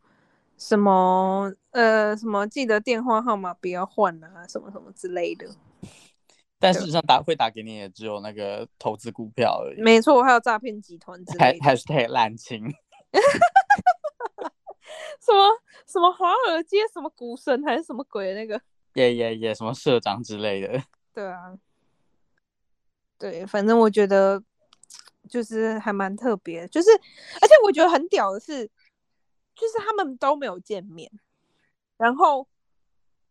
[0.57, 5.47] 什么呃什么记得电话号码不要换啊，什么什么之类的。
[6.59, 9.83] 但事实上打会打给你也只有那个投资股票而已。
[9.83, 11.65] 没错，还有诈骗集团之类的。
[11.65, 12.73] 还是太滥情。
[16.03, 18.61] 什么华尔街什么股神还是什么鬼那个？
[18.95, 20.83] 也也也，什么社长之类的。
[21.15, 21.57] 对啊，
[23.17, 24.43] 对，反正我觉得
[25.31, 28.67] 就是还蛮特别，就是而且我觉得很屌的是，
[29.55, 31.09] 就是他们都没有见面，
[31.97, 32.49] 然后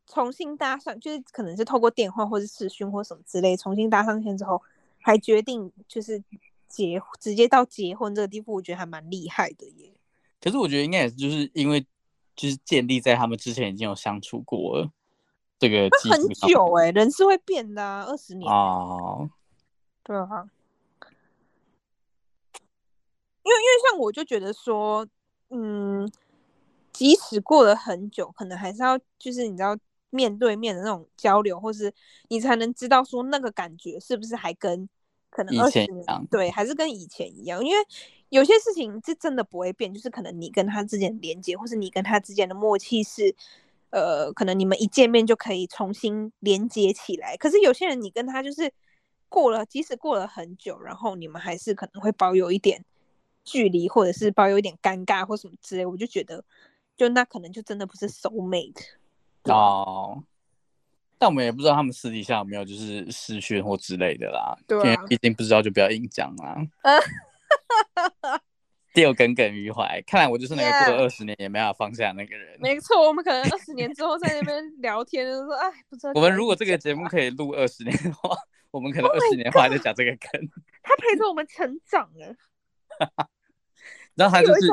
[0.08, 4.62] 重新搭上，就是可能是透过电话或者视讯或什么之类，重新搭上线之后，
[5.02, 6.24] 还决定就是
[6.70, 9.92] 结直接到结婚这个地步，我觉得还蛮厉害的耶。
[10.40, 11.86] 可是我觉得应该也是，就是因为
[12.42, 14.90] 就是建立在他们之前已经有相处过了，
[15.60, 19.30] 这个很久哎、欸，人是会变的、啊，二十年哦，
[20.02, 20.50] 对啊，
[23.44, 25.08] 因为因为像我就觉得说，
[25.50, 26.12] 嗯，
[26.92, 29.78] 即使过了很久，可能还是要就是你知道
[30.10, 31.94] 面对面的那种交流，或是
[32.30, 34.90] 你才能知道说那个感觉是不是还跟
[35.32, 37.84] 可能二十年对，还是跟以前一样，因为。
[38.32, 43.36] 有些事情是真的不会变，就是可能你跟他之间的连接，或是你跟他之间的默契是，
[43.89, 47.36] 呃，可能你们一见面就可以重新连接起来。
[47.36, 48.72] 可是有些人，你跟他就是
[49.28, 52.86] 过了，即使过了很久，然后你们还是可能会保有一点
[53.44, 55.86] 距离，或者是保有一点尴尬或什么之类。
[55.86, 56.41] 我就觉得，
[56.96, 58.82] 就那可能就真的不是 soul mate
[59.52, 60.24] 哦。
[61.22, 64.58] 但我们也不知道他们私底下有没有就是视讯或之类的啦。
[64.68, 66.58] 对啊，因为毕竟不知道就不要硬讲啦。
[68.96, 72.58] 又耿耿于怀，看来我就是那个过了二十年也没法放下那个人。
[72.60, 76.14] 没错，我们可能二十年之后在那边聊天，就说 哎，不知道。
[76.16, 78.36] 我们如果这个节目可以录二十年的话，
[78.72, 80.42] 我们可能二十年后还在讲这个梗。
[80.42, 80.50] Oh、
[80.82, 82.36] 他陪着我们成长了。
[84.16, 84.68] 然后他就是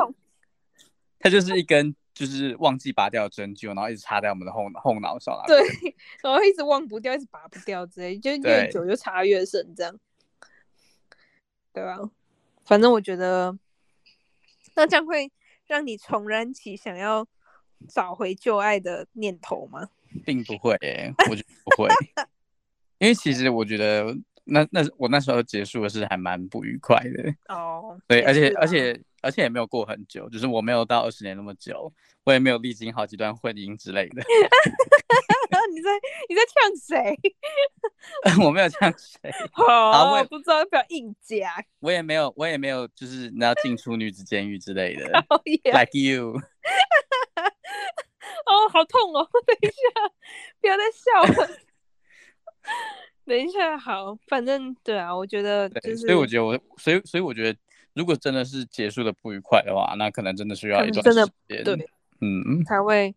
[1.19, 5.41] 他就是一根就是忘记拔掉的针灸，然后一直插在我们的后后脑勺。
[5.47, 5.57] 对，
[6.21, 9.97] 然后一直忘不掉，一直拔不掉之类，就越久就插越深，这样。
[11.71, 11.97] 对吧？
[12.65, 13.57] 反正我觉得。
[14.75, 15.31] 那这样会
[15.65, 17.25] 让你重燃起想要
[17.87, 19.89] 找回旧爱的念头吗？
[20.25, 21.89] 并不会、欸，我觉得不会，
[22.99, 27.99] 因为其实我觉得那那我那时候结束的是还蛮不愉快的哦。
[28.07, 34.23] 对，而且而且而且也没有过很久，就是我没有到二十年那么久，我也没有历经好几段婚姻之类的。
[35.71, 35.89] 你在
[36.27, 37.19] 你在呛谁？
[38.43, 39.31] 我没有呛谁。
[39.51, 41.51] 好，我也不知道要不要硬讲。
[41.79, 45.05] 我也没有，我也没有，就是你要进出女子监狱之类的。
[45.29, 45.71] oh, yeah.
[45.77, 46.33] Like you。
[48.45, 49.27] 哦，好痛哦！
[49.45, 49.73] 等一下，
[50.59, 51.49] 不要再笑了。
[53.25, 57.59] 等一下，好，反正对啊，我觉得就是，所以我觉得我，所以所以我觉得，
[57.99, 61.89] 如果真的是结束的不愉快的话，那可能真的需要一段时间，对，
[62.21, 63.13] 嗯，才会。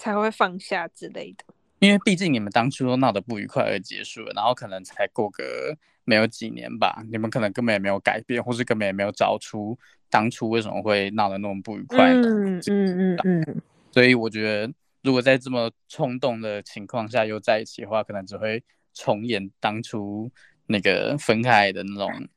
[0.00, 1.44] 才会放下之类的，
[1.80, 9.76] 因为毕竟你们当初都闹得不愉快而结束了，然后可能才过个没有几年吧，你们可能根本也没有改变，或是根本也没有找出
[10.08, 12.12] 当初为什么会闹得那么不愉快。
[12.12, 13.62] 嗯嗯嗯嗯。
[13.90, 18.62] 所以我觉得，如果在这么冲动的情况下又在一起的话，可能只会
[18.94, 20.30] 重演当初
[20.68, 22.28] 那个分开的那种，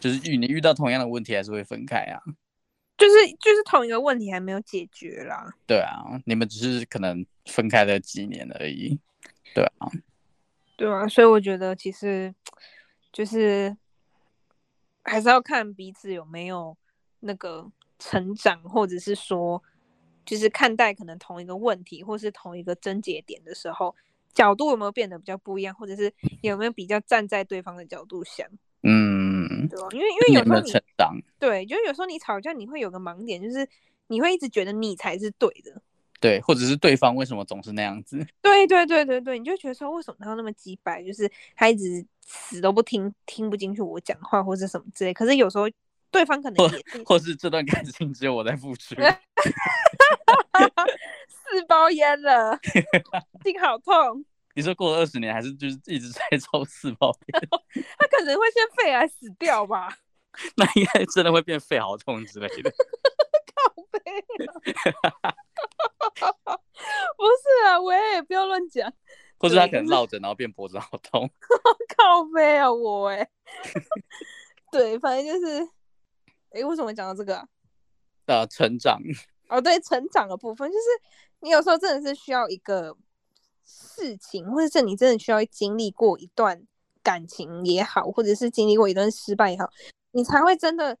[0.00, 2.20] 就是遇你遇到同样的问题还是会分开啊。
[2.96, 5.54] 就是就是同一个问题还没有解决啦。
[5.66, 8.98] 对啊，你们只是可能分开了几年而已。
[9.54, 9.88] 对啊，
[10.76, 12.34] 对啊，所以我觉得其实
[13.10, 13.74] 就是
[15.02, 16.76] 还是要看彼此有没有
[17.20, 19.62] 那个成长，或者是说，
[20.26, 23.96] 就是看待可能同一个问题或是同一个症结点的时候，
[24.34, 28.46] 角度有没有变得比较不一样，或者是有没有比较站在对方的角度想？
[28.82, 29.19] 嗯，
[29.68, 29.88] 对吧？
[29.92, 33.68] 因为因为有时候你，你成长对，就是有时候你吵架，你会有个盲点，就是
[34.08, 35.80] 你会一直觉得你才是对的，
[36.20, 38.24] 对，或者是对方为什么总是那样子？
[38.42, 45.14] 对对对对对，你就觉得说为什么他要那么鸡掰，就是他一直死都不听，听不进去我讲话或者什么之类。
[45.14, 45.68] 可是有时候
[46.10, 48.94] 对方可能或，或是这段感情只有我在付出，
[51.28, 52.58] 四包烟了，
[53.44, 54.24] 心好痛。
[54.54, 57.48] 你说过了二十年，还是就是一直在抽四包烟？
[57.98, 59.88] 他可能会先肺癌死掉吧？
[60.56, 62.70] 那应该真的会变肺好痛之类的。
[63.54, 63.98] 靠背
[65.02, 65.34] 啊！
[67.16, 68.92] 不是啊，我也不要乱讲。
[69.38, 71.30] 或者他可能落枕，然后变脖子好痛。
[71.96, 73.30] 靠背啊，我哎。
[74.72, 75.62] 对，反正就是，
[76.50, 77.48] 哎，为什么讲到这个啊？
[78.26, 79.00] 呃，成长。
[79.48, 80.84] 哦，对，成长的部分，就是
[81.40, 82.96] 你有时候真的是需要一个。
[83.70, 86.66] 事情，或者是你真的需要经历过一段
[87.02, 89.70] 感情也好，或者是经历过一段失败也好，
[90.12, 90.98] 你才会真的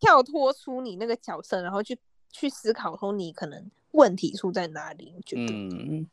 [0.00, 1.98] 跳脱出你那个角色，然后去
[2.30, 5.12] 去思考说你可能问题出在哪里。
[5.16, 6.06] 我觉得，嗯，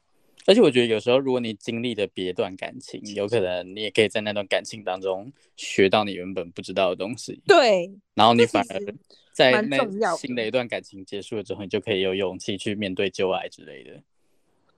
[0.46, 7.42] 而且我觉得有时候如果你经历了别段感情，有可能你也可以在那段感情当中学到你原本不知道的东西。
[7.48, 8.96] 对，然后你反而
[9.34, 9.78] 在那
[10.18, 14.02] 新的一段感情结束了之后，你就可以有勇气去面对旧爱之类的。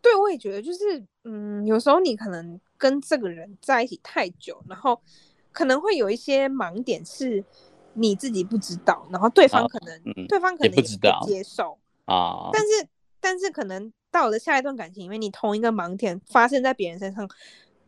[0.02, 5.00] 对，我也觉得，就是，嗯，有时候你可能跟这个人在一起太久，然后
[5.52, 7.44] 可能会有一些盲点是
[7.94, 12.50] 你自己不知道，然后对方可能，对方可能也不知道接受啊。
[12.52, 12.88] 但是，
[13.20, 17.30] 但是可能到了下一段感情，因为你同一个盲点发生在别人身上，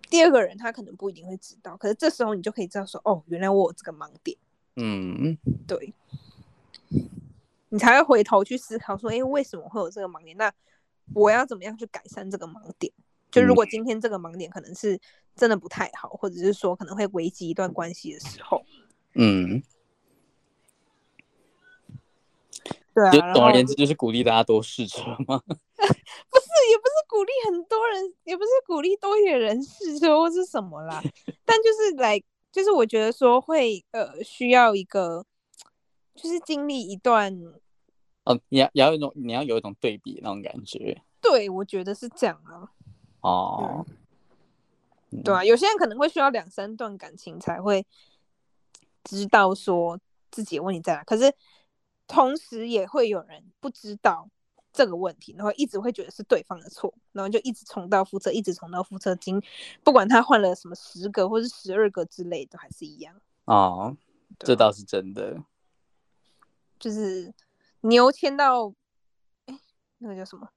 [0.10, 4.38] 第二个人他可能不一定会知道，可是这时候你就可以知道说，哦，原来我有这个盲点。
[4.76, 5.93] 嗯，对，
[7.69, 10.38] 你才会回头去思考说，哎，为什么会有这个盲点？
[10.38, 10.54] 那
[11.13, 12.91] 我要怎么样去改善这个盲点？
[13.31, 14.99] 就如果今天这个盲点可能是
[15.35, 18.63] 真的不太好，或者是说可能会危及一段关系的时候，
[19.15, 19.63] 嗯，
[22.93, 23.33] 对啊。
[23.33, 25.41] 总而言之，就是鼓励大家多试车吗？
[25.47, 31.01] 不是，也不是鼓励很多人，也不是鼓励多一点人试车或是什么啦。
[31.43, 35.25] 但就是来，就是我觉得说会呃需要一个，
[36.13, 37.35] 就是经历一段。
[38.25, 41.01] 哦，你要要有一种，你要有一种对比那种感觉。
[41.21, 42.71] 对，我觉得是这样啊。
[43.21, 43.86] 哦，
[45.23, 47.86] 对啊，有些人可能会需要两三段感情才会
[49.03, 49.99] 知道说
[50.31, 51.33] 自己的问题在哪，可是
[52.07, 54.29] 同时也会有人不知道
[54.71, 59.41] 这个问题，然后一直会觉得是对方的错，然后就一直重蹈覆辙，一直重蹈覆辙，经
[59.83, 63.15] 不管他换了什么十个或是十二个之类的，还是一样。
[63.45, 63.95] 哦，
[64.39, 65.43] 这倒是真的，
[66.79, 67.33] 就是。
[67.84, 68.74] 牛迁到，
[69.46, 69.58] 哎，
[70.00, 70.50] 那个叫什么？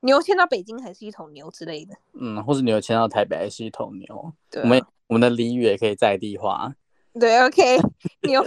[0.00, 1.94] 牛迁到北京还是一头牛之类的。
[2.20, 4.32] 嗯，或者牛迁到台北还是一头牛。
[4.50, 6.74] 对、啊，我们我们的俚语也可以在地化。
[7.18, 7.78] 对，OK，
[8.28, 8.44] 牛，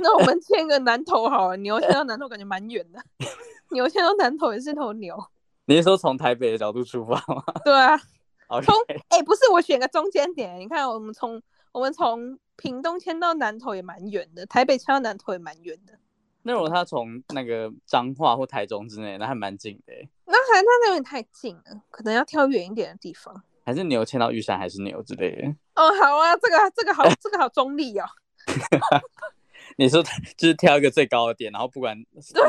[0.00, 1.56] 那我们迁个南头好了。
[1.56, 3.00] 牛迁到南头感觉蛮远的。
[3.70, 5.16] 牛迁到南头也是一头牛。
[5.64, 7.42] 你是说从台北的角度出发吗？
[7.64, 7.98] 对啊。
[8.62, 8.74] 从
[9.08, 10.60] 哎，不是，我选个中间点。
[10.60, 11.42] 你看，我们从
[11.72, 15.98] 我们从屏东迁到南投也蛮远的，台北迁到南投也蛮远的。
[16.44, 19.92] 那如果他从那个彰化或台中之内，那还蛮近的。
[20.26, 23.42] 那还那那有点太近了，可能要挑远一点的地方。
[23.64, 25.46] 还是牛牵到玉山，还是牛之类的？
[25.76, 28.04] 哦，好啊，这个这个好，这个好中立哦。
[29.78, 30.02] 你说
[30.36, 31.96] 就是挑一个最高的点，然后不管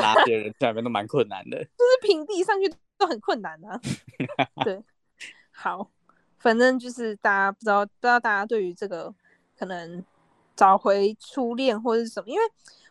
[0.00, 1.56] 哪些人下面都蛮困难的。
[1.78, 3.80] 就是平地上去都很困难啊。
[4.64, 4.82] 对，
[5.52, 5.88] 好，
[6.38, 9.14] 反正就是大家不知道，不知道大家对于这个
[9.56, 10.04] 可能
[10.56, 12.42] 找回初恋或者是什么，因为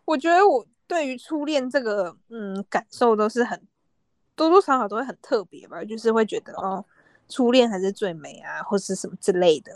[0.06, 0.66] 我觉得我。
[0.88, 3.62] 对于初恋这个，嗯，感受都是很
[4.36, 6.84] 多多少少都会很特别吧，就是会觉得哦，
[7.30, 9.76] 初恋还是最美啊，或是什么之类的。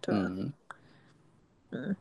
[0.00, 0.52] 对，嗯，
[1.70, 1.96] 嗯，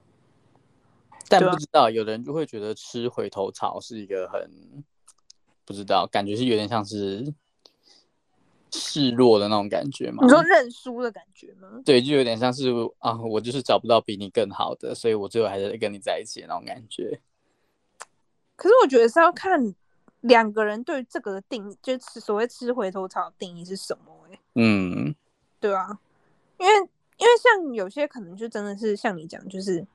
[1.27, 4.49] 但不知道，有的人就会觉得吃回头草是一个很
[5.65, 7.33] 不知道，感觉是有点像是
[8.71, 10.23] 示弱的那种感觉嘛。
[10.23, 11.81] 你说认输的感觉吗？
[11.83, 17.19] 对，就有点像是啊，我就是找不到比你更好的，所以我最后还是跟你在一起的那种感觉。
[18.55, 19.73] 可是我觉得是要看
[20.21, 24.13] 两个人对这个的定义，就是所谓吃回头草的定义是什么？
[24.29, 24.39] 欸？
[24.55, 25.13] 嗯，
[25.59, 25.99] 对啊，
[26.57, 29.85] 因为因为像有些可能就真的是像你讲，就是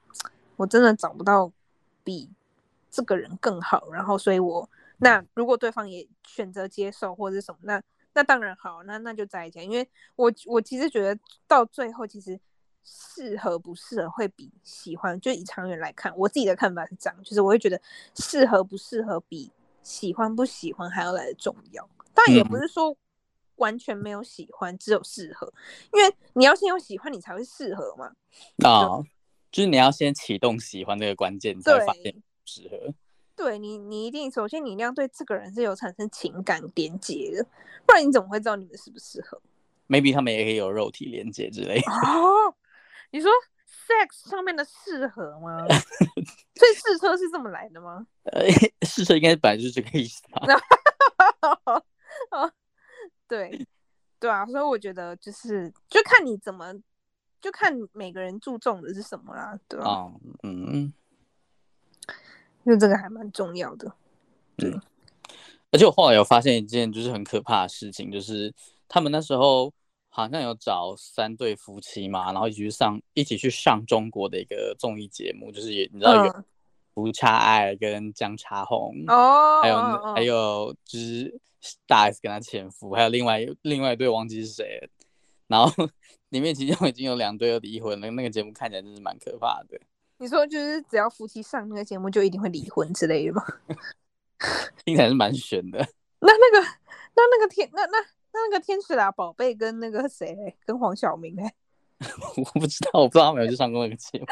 [0.57, 1.51] 我真的找不到
[2.05, 2.29] 比
[2.91, 4.69] 这个人更好，然后所以我
[4.99, 7.83] 那如果对方也选择接受或者是什么，那
[8.15, 9.61] 那当然好，那那就在一起。
[9.61, 12.39] 因为我我其实觉得到最后其实。
[12.91, 17.81] 适合不适合会比喜欢，就以长远来看，我自己的看法是这样，就是我会觉得
[18.15, 19.51] 适合不适合比
[19.83, 21.89] 喜欢不喜欢还要来的重要。
[22.15, 22.97] 但也不是说
[23.57, 25.53] 完全没有喜欢，嗯、只有适合，
[25.93, 28.07] 因为你要先有喜欢，你才会适合嘛。
[28.65, 29.05] 啊、哦，
[29.53, 32.95] 就是你要先启动喜欢这个关键，你才会发现适合。
[33.37, 37.47] 对你，你一定首先你一定要对这个人是有产生情感连接的，
[37.87, 39.41] 不然你怎么会知道你们适不适合
[39.89, 41.87] ？Maybe 他们也可以有肉体连接之类的。
[41.93, 42.53] 哦，
[43.11, 43.31] 你说
[43.67, 45.67] sex 上面的适合吗？
[46.57, 48.07] 所以试车是这么来的吗？
[48.25, 48.43] 呃，
[48.87, 50.43] 试车应该本来就是这个意思吧。
[53.29, 53.67] 对，
[54.19, 56.75] 对啊，所以我觉得就是就看你怎么，
[57.41, 59.85] 就看每个人注重的是什么啦，对吧？
[59.87, 60.93] 哦，嗯。
[62.67, 63.91] 就这个还蛮重要的，
[64.57, 64.69] 对。
[64.71, 64.83] 嗯，
[65.71, 68.53] 而且我后来有发现一件就是很可怕的事情，就是
[68.87, 69.73] 他们那时候
[70.19, 76.45] 好像有找三对夫妻嘛，然后一起去上一起去上中国的一个综艺节目，就是也你知道有
[76.95, 81.41] 吴差爱跟江茶红哦，还有还有就是
[81.87, 84.91] 大 S 跟他前夫，还有另外另外一对忘记是谁，
[85.47, 85.73] 然后
[86.31, 89.79] 里面其中已经有两对要离婚了，那个节目看起来真是蛮可怕的。
[90.17, 93.45] 你说就是只要夫妻上那个节目就一定会离婚之类的吗？
[94.85, 95.79] 听起来是蛮悬的。
[96.19, 96.67] 那那个
[97.15, 100.37] 那那个天那那那那个天使啦宝贝跟那个谁
[100.67, 101.43] 跟黄晓明呢？
[102.37, 104.27] 我不知道，我不知道他们有去上过那个节目。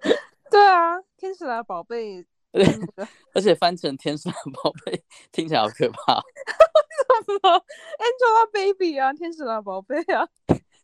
[0.50, 2.24] 对啊，天使啦宝贝，
[3.34, 6.16] 而且翻成天使啦宝贝听起来好可怕。
[6.16, 7.64] 为什么
[7.98, 10.26] ？Angelababy 啊，天使啦宝贝啊。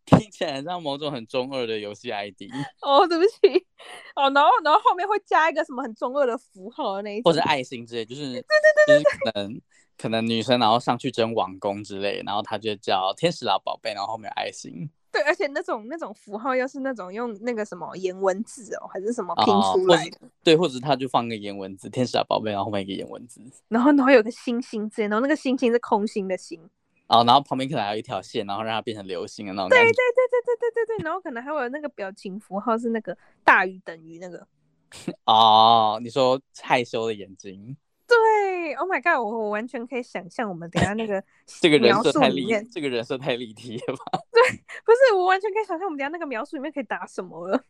[0.05, 2.42] 听起来像某种很中二的游戏 ID
[2.81, 3.66] 哦，对不起
[4.14, 8.42] 哦，然后然后后面会加一个什么很中二的符号的那一种，或者爱心之类，就是对对
[8.87, 9.61] 对对，就是可能
[9.98, 14.88] 可能女生然后上去争王宫之类，然后他就叫天使啦宝贝，然后后面爱心。
[15.11, 20.26] 对，而且那种那种符号又是那种用那个什么颜文字哦，还是什么拼出来的？
[20.26, 26.61] 哦、对，或者他就放个颜文字，天使啦宝贝，然后后面一个颜文字，然后然后有个星星之类，然后那个星星是空心的星。
[27.06, 29.70] 哦，然后旁边可能还有一条线，然后让它变成流星的那种。
[29.70, 34.46] 对对对对对对对对，然后可能还有那个表情符号是那个大于等于那个。
[35.24, 37.74] 哦，你说害羞的眼睛。
[38.09, 41.23] 对，Oh my god，我我完全可以想象我们等下那个
[41.61, 44.21] 这个人设太立，这个人设太立体了吧？
[44.33, 44.42] 对，
[44.85, 47.62] 不是，我完全可以想象我们等下那个描述里面可以打什么了。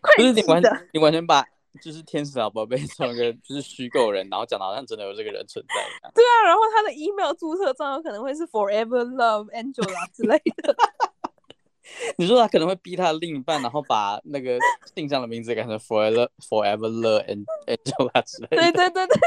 [0.00, 1.44] 快 不是你完，你完全把。
[1.82, 6.10] 就是天使啦宝贝做一个就是虚构人，然后讲的好像真的有这个人存在一样。
[6.14, 10.74] 对啊，然后他的 email 注册账号可能会是 Forever Love Angela 之类的。
[12.18, 14.58] 你说他可能会逼他的另一半，然后把那个
[14.94, 18.56] 信箱的名字改成 Forever Forever Love and Angela 之类的。
[18.56, 19.20] 对对对对对对对。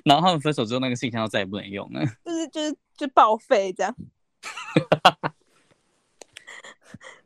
[0.04, 2.04] 然后他们分手之后，那个信箱就再也不能用了。
[2.24, 3.94] 就是就是就报废这样。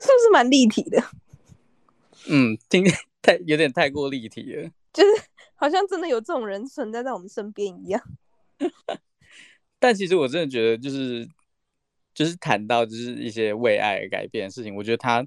[0.00, 1.02] 是不是蛮立体的？
[2.28, 2.94] 嗯，今天。
[3.20, 5.08] 太有点太过立体了，就是
[5.56, 8.00] 好像真的有这种人存在在我们身边一样。
[9.80, 11.28] 但其实我真的觉得，就是
[12.18, 15.24] 就是谈到就是一些为爱而改变的事情，我觉得他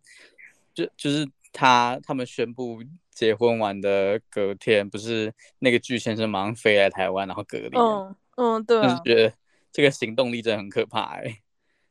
[0.73, 7.77] 就就是他他们宣布结婚完的隔天，不是那个巨先生马上飞来台湾，然后隔离。
[7.77, 8.84] 嗯嗯，对、啊。
[8.84, 9.34] 就是觉得
[9.71, 11.41] 这个行动力真的很可怕哎、欸。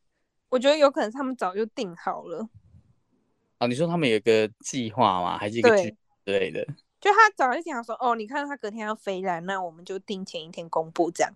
[0.50, 2.46] 我觉得有可能他们早就定好了。
[3.56, 5.38] 啊，你说他们有个计划吗？
[5.38, 6.62] 还是一个剧之类的？
[7.00, 11.32] 就他早就想说，哦，你看他隔天要飞来，那我们就定前一天公布这样。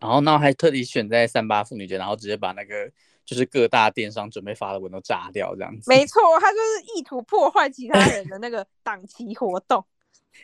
[0.00, 2.90] 然后，那还特地选在三八妇女节，然后直接把那个
[3.24, 5.90] 就是各大电商准备发的文都炸掉，这样子。
[5.90, 9.84] 没错，他就是意图破坏其他人的那个 档期活动。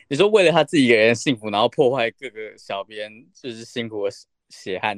[0.07, 4.11] 你说为了他自己一个人幸福，然后破坏各个小编就是辛苦的
[4.49, 4.97] 血汗，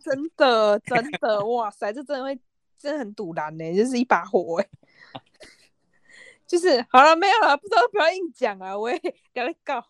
[0.00, 2.38] 真的 真的哇塞，这真的会
[2.78, 4.68] 真的很堵然呢，就是一把火哎。
[6.46, 9.00] 就是好了，没有了，不知道不要硬讲啊，我也
[9.32, 9.82] 要告。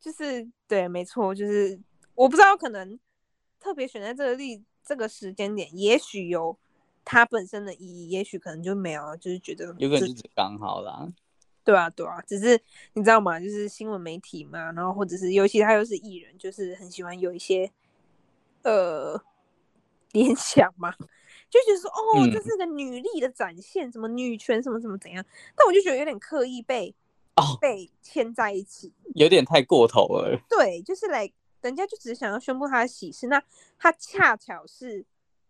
[0.00, 1.78] 就是对，没错，就是
[2.14, 2.98] 我不知道，可能
[3.58, 6.56] 特别选在这个例这个时间点，也许有
[7.04, 11.08] 它本身的意义，也许可能就没有，就是觉得有可能就是刚好啦。
[11.62, 12.60] 对啊，对啊，只是
[12.94, 13.38] 你知道吗？
[13.38, 17.70] 就是新闻媒体嘛，然后或者是尤其他又是艺人，就是很喜欢有一些
[18.62, 19.22] 呃
[20.12, 20.94] 联想嘛。
[21.50, 25.24] 就觉得说哦，这是个女力的展现，嗯、什么女权，什么什么怎样？
[25.56, 26.94] 但我就觉得有点刻意被
[27.34, 30.40] 哦被牵在一起，有点太过头了。
[30.48, 33.42] 对，就是来、like, 人家就只是想要宣布他的喜事，那
[33.78, 35.04] 他恰巧是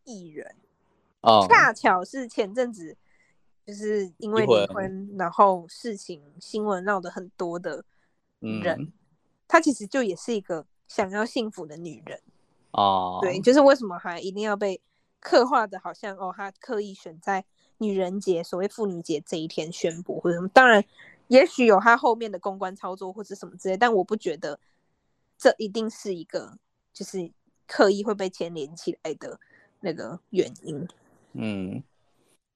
[0.05, 0.57] 艺人，
[1.21, 2.97] 哦，恰巧是前阵子
[3.67, 7.85] 就是因为离婚，然后事情新闻闹得很多的
[8.41, 8.93] 人，嗯、
[9.49, 12.21] 他其实就也是一个想要幸福的女人
[12.73, 13.19] 哦。
[13.23, 14.81] 对，就是为什么还一定要被？
[15.23, 17.45] 刻画的好像哦，他刻意选在
[17.77, 20.49] 女人节，所谓妇女节这一天宣布或者什么。
[20.49, 20.83] 当然，
[21.29, 24.59] 也许有他后面的公关操作或者什么之类，但我不觉得
[25.41, 26.59] 这一定是一个
[26.93, 27.33] 就是
[27.67, 29.41] 刻意会被牵连起来的
[29.81, 30.87] 那个原因。
[31.33, 31.83] 嗯，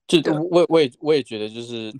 [0.06, 0.20] 就
[0.50, 1.90] 我我也我也觉得就是，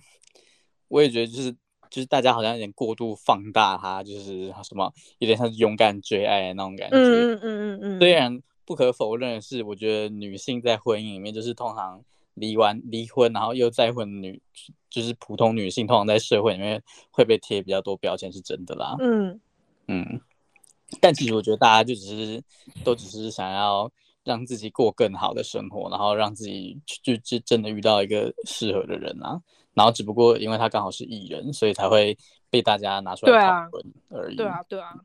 [0.89, 1.51] 我也觉得就是
[1.89, 6.97] 就是大家好像有点过度放大他，就是什么有点像是勇敢追爱的那种感觉。
[6.97, 7.99] 嗯嗯嗯嗯。
[7.99, 12.05] 虽然不可否认的是，我觉得女性在婚姻里面就是通常
[12.35, 14.43] 离完离婚然后又再婚的女，
[14.91, 18.97] 就是普通女性通常在社会里面会被贴比较多标签，是真的啦。
[18.99, 19.41] 嗯
[19.87, 20.21] 嗯。
[21.01, 22.43] 但其实我觉得大家就只是
[22.85, 23.91] 都只是想要。
[24.27, 29.39] 让自己过更好的生活，然后让自己就就真的遇到一个适合的人啊，
[29.75, 32.17] 然后只不过因为他刚好是艺人，所以才会
[32.49, 34.37] 被大家拿出来讨论而已。
[34.37, 35.05] 对啊，对啊，对啊，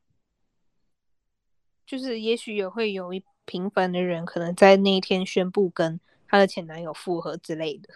[1.86, 7.90] 就是也许也会有一平凡的人，可能在那一天宣布跟他的前男友复合之类的。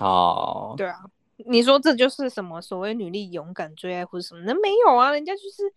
[0.00, 1.04] 哦，对啊，
[1.36, 4.40] 你说这就是什么所谓女力勇敢追爱或者什么？
[4.46, 5.70] 那没有啊，人家就是。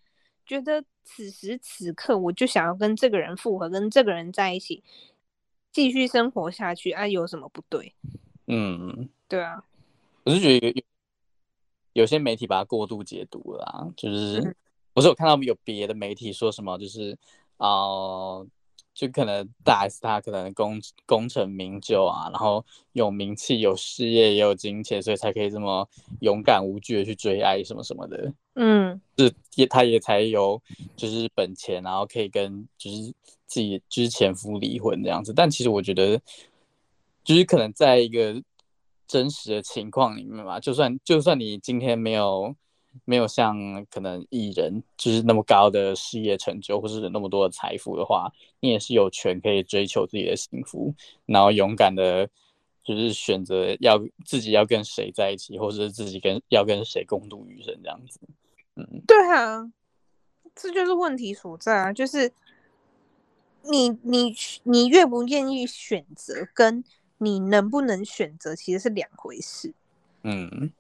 [0.46, 4.84] 觉得此时此刻，我就想要跟这个人复合，跟这个人在一起，
[5.72, 7.94] 继续生活下去，啊，有什么不对？
[8.48, 9.64] 嗯，对啊。
[10.24, 10.84] 我是觉得有
[11.94, 14.56] 有些媒体把它过度解读了啊，就是
[14.94, 17.18] 我是有看到有别的媒体说什么，就是
[17.58, 17.68] 啊。
[17.68, 18.48] 呃
[18.96, 25.86] 就可能大 S 他可能功功成名就啊，然后有名气、有事业、也有金钱，所以才可以这么
[26.22, 28.34] 勇敢无惧的去追爱什么什么的。
[28.56, 30.62] 嗯，是也他也才有
[30.96, 33.14] 就是本钱，然后可以跟就是
[33.46, 35.34] 自己之前夫离婚这样子。
[35.34, 36.20] 但其实我觉得，
[37.24, 38.42] 就是可能在一个
[39.08, 42.56] 真实的情况里面嘛，就算就算你今天没有。
[43.04, 48.32] 没有像可能艺人就是那么高的事业成就，或是那么多的财富的话，
[48.62, 50.96] 你也是有权可以追求自己的幸福，
[51.26, 52.26] 然后勇敢的，
[52.86, 58.18] 就是选择要自己要跟谁在一起，或者是自己跟要跟谁共度余生这样子。
[58.76, 59.72] 嗯，对啊，
[60.56, 62.32] 这就是问题所在啊，就是
[63.64, 66.84] 你你你愿不愿意选择，跟
[67.18, 69.74] 你能不能选择其实是两回事。
[70.24, 70.72] 嗯，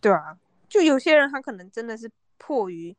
[0.00, 0.38] 对啊。
[0.68, 2.96] 就有些人他可能真的是迫于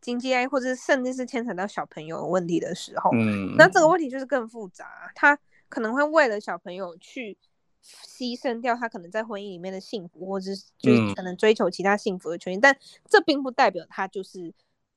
[0.00, 5.12] 经济压力，或者甚至是牵扯到小朋友的问题的时候，嗯，那这个问题就是更复杂。
[5.14, 5.38] 他
[5.68, 7.36] 可能会为了小朋友去
[7.82, 12.78] 牺牲掉他可能在婚姻里面的幸福，或者是就是可能追求其他幸福的权利，嗯，但
[13.08, 14.52] 这并不代表他就是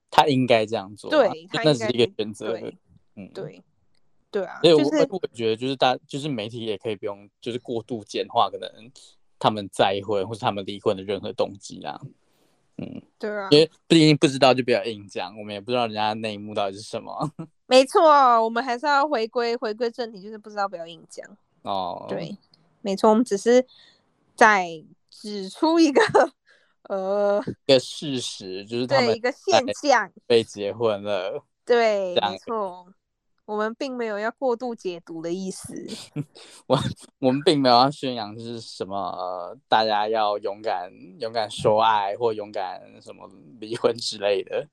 [0.10, 2.58] 他应该这样做，啊，对，他那是一个选择，
[3.16, 3.64] 嗯，对，
[4.32, 4.60] 对啊。
[4.62, 8.70] 所以我就是我觉得就是大就是媒体也可以不用就是过度简化可能。
[9.38, 12.00] 他们再婚或是他们离婚的任何动机啊，
[12.78, 17.30] 嗯，对啊，因为毕竟不知道就不要硬讲，我们也不知道人家内幕到底是什么。
[17.68, 18.02] 没错，
[18.42, 21.30] 我们还是要回归回归正题，就是不知道不要硬讲。
[21.64, 22.36] 哦，对，
[22.86, 23.66] 没错，我们只是
[24.36, 24.70] 在
[25.10, 26.04] 指出一个
[26.84, 31.44] 呃一个事实，就是他们一个现象被结婚了。
[31.66, 32.86] 对，没错。
[33.46, 35.74] 我们并没有要过度解读的意思，
[36.68, 36.78] 我
[37.20, 43.28] 我们并没有要宣扬就是什么、呃、大家要勇敢勇敢说爱或勇敢什么
[43.60, 44.68] 离婚之类的，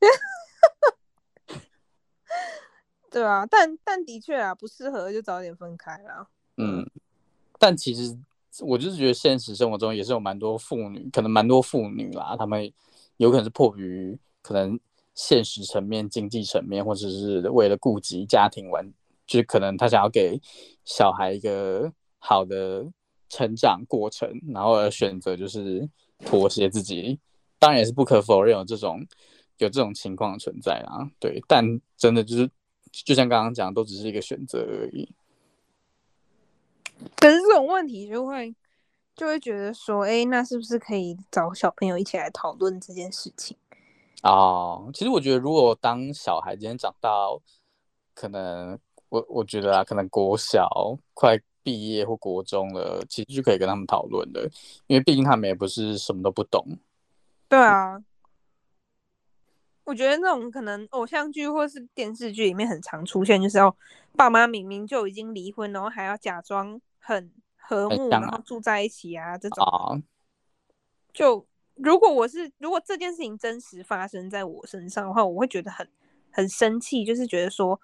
[3.11, 6.29] 对啊，但但的确啊，不适合就早点分开了。
[7.63, 8.19] 但其实
[8.61, 12.73] 我就是觉得现实生活中也是有蛮多妇女，可能蛮多妇女啦，她们
[13.19, 14.79] 有可能是迫于可能。
[15.15, 18.83] 现实层面、经济层面，或者是为了顾及家庭完，
[19.27, 20.41] 就是可能他想要给
[20.87, 22.91] 小孩一个好的
[23.29, 25.87] 成长过程，然后而选择就是
[26.25, 27.21] 妥协自己，
[27.59, 29.07] 当然也是不可否认有这种
[29.59, 31.05] 有这种情况存在啊。
[31.21, 31.63] 对，但
[31.99, 32.51] 真的就是
[33.05, 35.07] 就像刚刚讲，都只是一个选择而已。
[37.17, 38.55] 可是这种问题就会
[39.15, 43.57] 就会觉得说，哎，那是不是可以找小朋友一起来讨论这件事情？
[44.23, 47.41] 哦，其实我觉得，如果当小孩今天长到，
[48.15, 48.79] 可能
[49.09, 50.69] 我我觉得啊，可能国小
[51.13, 54.49] 快毕业或国中了，其实就可以跟他们讨论的，
[54.87, 56.65] 因为毕竟他们也不是什么都不懂。
[57.49, 58.01] 对啊，
[59.85, 63.77] 我觉得那种可能偶像剧或是电视剧里面很常出现，就是要
[64.17, 70.03] 爸妈明明就已经离婚，然后还要假装很和睦，然后住在一起啊，这种，哦、
[71.13, 71.47] 就。
[71.77, 75.89] 如果我是，如果这件事情真实发生在我身上的话，我会觉得很
[76.31, 77.81] 很生气，就是觉得说，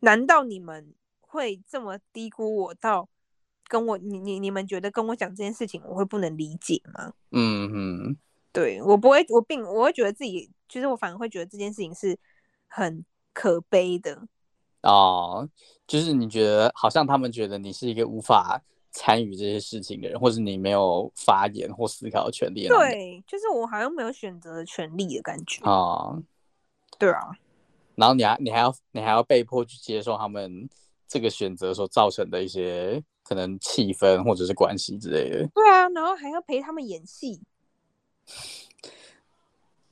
[0.00, 3.08] 难道你们会这么低估我到
[3.68, 7.12] 跟我你你你们觉得跟我讲这件事情，我会不能理解吗？
[7.30, 8.16] 嗯嗯，
[8.52, 12.18] 对，我不会，我并我会觉得自己，其实我反而会觉得这件事情是
[12.66, 14.26] 很可悲的。
[14.82, 15.48] 哦，
[15.86, 18.62] 就是你觉得好像他们觉得你是一个无法。
[18.92, 22.66] 参与这些事情的人，或是你没有发言或思考的权利。
[22.66, 25.62] 对，就是我好像没有选择的权利的感觉。
[25.64, 26.20] 啊，
[26.98, 27.30] 对啊，
[27.94, 30.68] 然后你还你还要你还要被迫去接受他们
[31.06, 35.46] 这个选择所造成的一些可能气氛或者是关系之类的。
[35.54, 37.40] 对啊，然后还要陪他们演戏，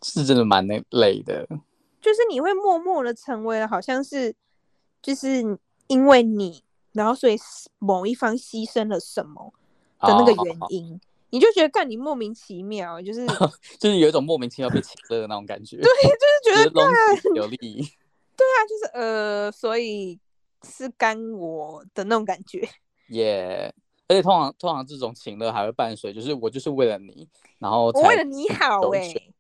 [0.02, 1.46] 是真的蛮累累的。
[2.00, 4.34] 就是你会默默的成为了好像是，
[5.08, 7.38] 就是因为你，然后所以
[7.78, 9.54] 某一方牺牲了什么
[10.00, 10.90] 的那个原因。
[10.90, 11.00] Oh.
[11.30, 13.26] 你就觉得干你莫名其妙，就是
[13.80, 15.78] 就是有一种莫名其妙被请乐的那种感觉。
[15.78, 15.84] 对，
[16.44, 16.92] 就是觉得干
[17.34, 17.80] 有利益。
[18.36, 20.20] 对啊，就是呃，所以
[20.62, 22.68] 是干我的那种感觉。
[23.08, 27.26] 耶、yeah.，而且通常通常这种请乐还会伴随，就是我就是为了你，
[27.58, 29.34] 然后我为了你好哎、欸，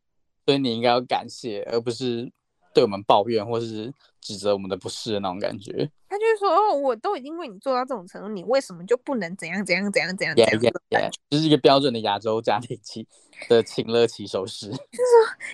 [0.46, 2.32] 所以你应该要感谢，而不是
[2.78, 5.90] 对我们抱怨或是指责我们的不是的那种感觉。
[6.08, 11.10] 他就是说，哦，我都已经为你做到这种程度，你为什么就不能怎样怎样怎样怎样怎样？Yeah, yeah, yeah.
[11.28, 13.04] 就是一个标准的亚洲家庭期
[13.48, 14.68] 的情乐起手式。
[14.70, 14.86] 就是说，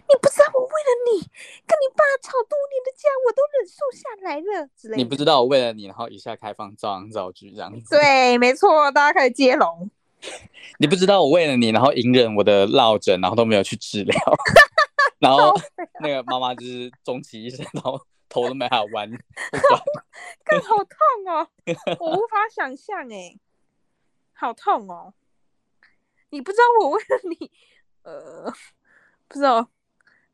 [0.06, 1.20] 你不知道我为了你
[1.66, 4.96] 跟你爸吵多年的架，我都忍受下来了之类的。
[4.98, 7.96] 你不知道我为了你，然后一下开放照样造句这样子。
[7.96, 9.90] 对，没错，大家可以接龙。
[10.78, 14.16] 你不知道我为了你，然后隐忍我的落枕，然后都没有去治疗，
[15.24, 15.54] 然后
[16.00, 18.00] 那个妈妈就是终其一生，然后。
[18.26, 19.08] 头都没法弯，
[20.44, 20.98] 更 好痛
[21.32, 21.46] 哦！
[22.00, 23.38] 我无法想象哎，
[24.32, 25.14] 好痛哦！
[26.30, 27.52] 你不知道我为了你，
[28.02, 28.52] 呃，
[29.28, 29.68] 不知道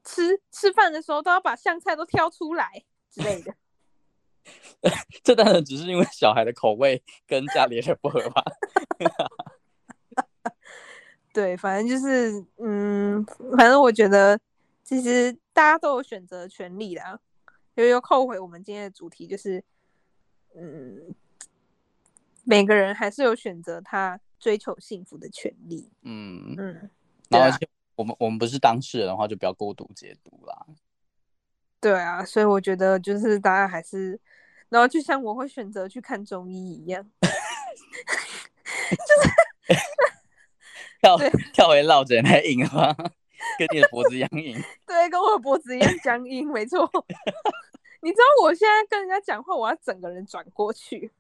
[0.03, 3.55] 吃吃饭的时候都要把香菜都挑出来之类的。
[5.23, 8.43] 这当然只是因为小孩的口味跟家里人不合吧？
[11.35, 13.23] 对，反正就是，嗯，
[13.59, 14.41] 反正我觉得
[14.83, 17.21] 其实大家都有选择权利啦。
[17.77, 19.65] 又又扣回我们今天的主题，就是，
[20.55, 21.15] 嗯，
[22.45, 25.91] 每个人还是有选择他追求幸福的权利。
[26.03, 26.91] 嗯嗯，
[27.29, 27.59] 然后
[27.95, 30.67] 我们我们不是当事人的话，就不要过度解读啦。
[31.81, 34.21] 对啊，所以我觉得就是大家还是，
[34.69, 37.09] 然后就像我会选择去看中医一样，
[38.91, 39.31] 就是
[41.01, 41.17] 跳
[41.55, 42.95] 跳回落枕太硬了吗？
[43.59, 44.55] 跟你的脖子一样硬。
[44.87, 46.91] 对，跟我的脖子一样僵硬，没错。
[48.03, 51.11] 你知道我现在跟人家讲话，我要整个人转过去。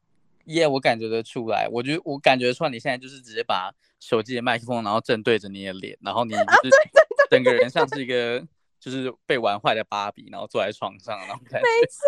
[0.46, 1.68] 耶、yeah，我感觉得出来。
[1.70, 6.70] 我觉我感觉出来，你现在就是直接把手机的麦克风，然后正对着你的脸，然后你就是
[7.28, 8.42] 整个人像是一个
[8.80, 11.68] 就是被玩坏的芭比，然后坐在床上那种感觉。
[11.68, 12.00] 没错，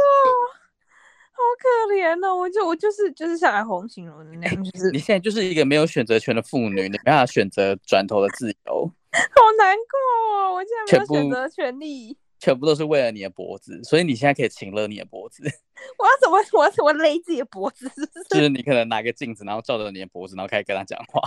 [1.32, 2.34] 好可怜哦！
[2.34, 8.90] 我就我就是就是像来红形容的那样，就是你现在就是一个没有选择权的妇女，你没办法选择转头的自由。
[9.36, 10.54] 好难过哦！
[10.54, 12.16] 我现在没有选择权利。
[12.42, 15.44] 全部都是为了你的脖子，所以你现在可以请了你的脖子。
[15.96, 17.88] 我要怎么，我要怎么勒自己的脖子？
[17.94, 18.24] 是不是？
[18.30, 21.20] 就是你可能拿个镜子，然后照着你的脖子，然后开始跟他讲话。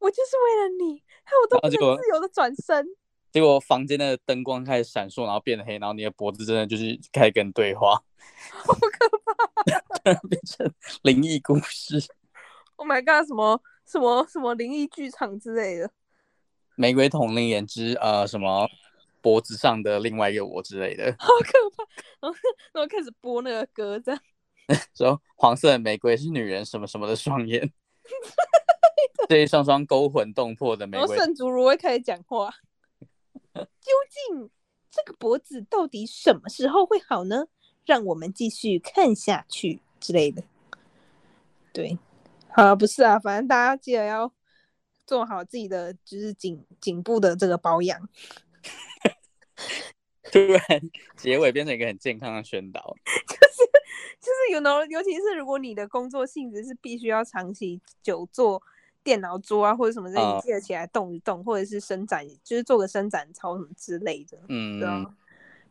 [0.00, 1.02] 我就是为了你，
[1.42, 2.84] 我都不能自由的转身。
[3.30, 8.02] 结果房间的灯光开始闪烁，然后变黑，然后你的脖子真的就是开始跟你对话，
[8.50, 9.08] 好可
[10.02, 10.14] 怕！
[10.28, 10.68] 变成
[11.02, 12.02] 灵异故事。
[12.74, 13.28] Oh my god！
[13.28, 15.90] 什么什么什么灵异剧场之类的。
[16.76, 18.68] 玫瑰同林眼之呃什么
[19.20, 21.84] 脖子上的另外一个我之类的，好可怕！
[22.20, 22.38] 然后
[22.72, 24.20] 然后开始播那个歌，这样
[24.94, 27.70] 说黄色的玫瑰是女人什么什么的双眼，
[29.28, 31.00] 这一双双勾魂动魄的玫瑰。
[31.00, 32.50] 然后圣主如会开始讲话，
[33.54, 33.92] 究
[34.28, 34.48] 竟
[34.90, 37.46] 这个脖子到底什么时候会好呢？
[37.84, 40.44] 让我们继续看下去之类的。
[41.72, 41.98] 对，
[42.62, 44.32] 好，不是啊，反正大家记得要。
[45.06, 48.08] 做好自己的就是颈颈部的这个保养，
[50.30, 50.62] 突然
[51.16, 52.80] 结尾变成一个很健康的宣导，
[53.26, 53.56] 就是
[54.20, 58.62] 就是有 know 尤其是如果你的工作性质是必须要长期久坐
[59.02, 65.04] 电脑桌啊或者什么这你，记得起来动一动，或者是伸展，就是做个伸展操什么之类的，嗯，对啊，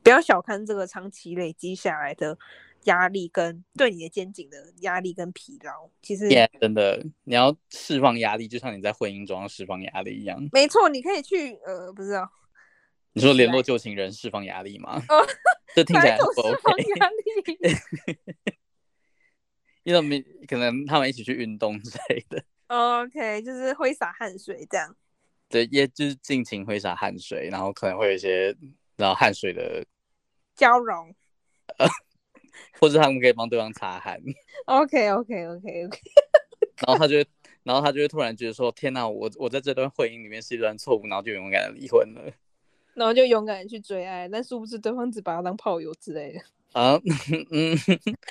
[0.03, 2.37] 不要小看这个长期累积下来的。
[2.83, 10.39] 压力跟对你的肩颈的压力跟疲劳，其实、yeah, 真的，你要释放压力，就像你在婚姻中要释放压力一样。
[10.51, 12.29] 没错，你可以去呃，不知道，
[13.13, 15.01] 你说联络旧情人释放压力吗？
[15.09, 15.25] 哦，
[15.75, 16.59] 这听起来不 OK。
[19.83, 22.43] 因为没可能他们一起去运动之类的。
[22.67, 24.95] OK，就是挥洒汗水这样。
[25.47, 28.55] 对，也就是尽情挥洒汗水，然后可能会有一些
[28.97, 29.83] 然后汗水的
[30.55, 31.15] 交融。
[32.79, 34.19] 或者他们可以帮对方擦汗。
[34.65, 35.99] OK OK OK OK。
[36.87, 37.17] 然后他就，
[37.63, 42.31] 然后他就会突然觉得说：“天哪，我我在这段婚姻里面是一段错误。”然后就勇敢的离婚了。
[42.93, 46.39] 然后就勇敢的去追爱，但殊不知对方只把他当炮友之类的。
[46.73, 46.99] 啊，
[47.51, 47.75] 嗯，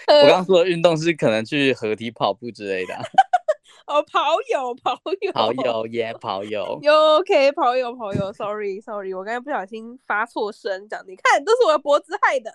[0.07, 3.03] 我刚刚说的运动是可能去合体跑步之类的、啊。
[3.87, 4.21] 哦，跑
[4.53, 6.79] 友，跑友，跑友耶，跑友。
[6.83, 8.33] 有 OK，跑友，跑友。
[8.33, 12.53] Sorry，Sorry，我刚才不小心发错声，讲你看，都是我的脖子害的。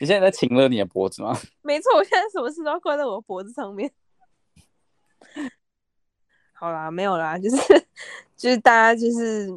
[0.00, 1.36] 你现在在情勒你的脖子吗？
[1.62, 3.90] 没错，我现在什么事都要挂在我脖子上面。
[6.52, 7.56] 好啦，没有啦，就是
[8.36, 9.48] 就是大家就是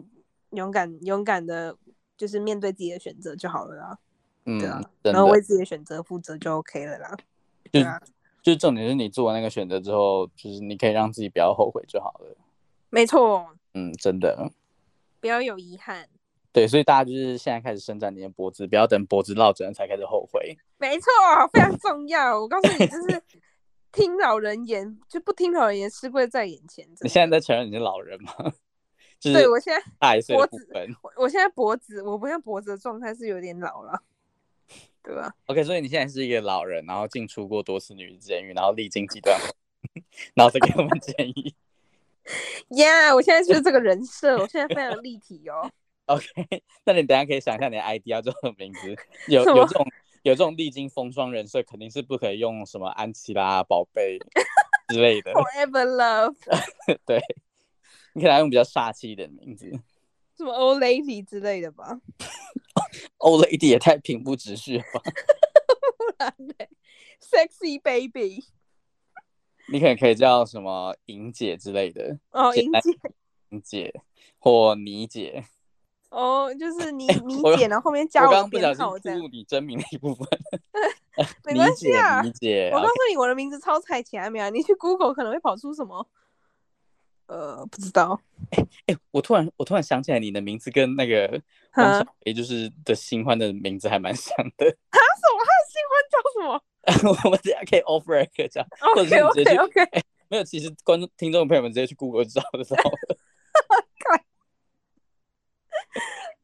[0.51, 1.75] 勇敢勇敢的，
[2.17, 3.99] 就是面对自己的选择就好了啦。
[4.45, 7.17] 嗯，对啊，然后为自己的选择负责就 OK 了啦。
[7.71, 8.01] 对啊，
[8.41, 12.35] 就是重点是你做完那个选择之后，就是你可以让自己不要后悔就好了。
[12.89, 13.47] 没错。
[13.73, 14.51] 嗯，真的。
[15.19, 16.07] 不要有遗憾。
[16.51, 20.18] 对，所以大家就是现在开始伸展你的脖子，不要等脖子落枕才开始后悔。
[20.77, 21.11] 没错，
[21.51, 22.39] 非常重要。
[22.39, 23.21] 我告诉你，就是
[23.91, 26.87] 听老人言，就不听老人言，吃亏在眼前。
[27.01, 28.33] 你现在在承认你是老人吗？
[29.19, 30.67] 就是、对，我现在大一岁脖子，
[31.17, 34.03] 我现在脖子，我不像脖子的状态是有点老了。
[35.01, 39.39] 对吧？OK，所以你现在是一个老人，然后进出过多次女子监狱，然后历经几段，
[40.35, 41.55] 然后再给我们建议。
[42.77, 45.67] 呀，yeah, 我现在就是这个人设，我现在非常立体哦。
[46.05, 46.27] OK，
[46.83, 48.95] 那你等下可以想一下你的 ID 要叫什么名字？
[49.29, 49.87] 有有这种
[50.23, 54.19] 有这种历经风霜人设，肯定是不可以用什么安琪拉宝贝
[54.89, 55.31] 之类的。
[55.33, 56.35] Forever Love。
[57.05, 57.21] 对，
[58.13, 59.69] 你可以来用比较煞气一点的名字，
[60.37, 61.99] 什么 Old Lady 之类的吧。
[63.19, 65.01] Old Lady 也太平铺直叙了吧？
[67.21, 68.45] Sexy Baby。
[69.71, 72.99] 你可能可以叫什么莹姐之类的哦，莹姐、
[73.49, 74.01] 莹姐
[74.39, 75.45] 或倪姐。
[76.09, 79.19] 哦，就是你你姐，然后后面加我编号这样。
[79.31, 80.27] 你真名的一部分。
[81.45, 82.21] 没关系啊。
[82.21, 86.07] 我告诉你，我的名字超彩前面啊，你去 Google 可能会跑出什么？
[87.27, 88.19] 呃，不知道。
[88.51, 91.39] 哎哎，我突然我突然想起来，你的名字跟那个
[91.77, 94.65] 王小雷就是的新欢的名字还蛮像的。
[94.89, 94.97] 啊？
[94.97, 95.45] 什么？
[95.45, 96.63] 他的新欢叫什么？
[97.23, 100.03] 我们等下可以 off record 这样，OK OK OK、欸。
[100.29, 103.17] 没有，其实观众、听众朋友们直接去 Google 就知道就知道了。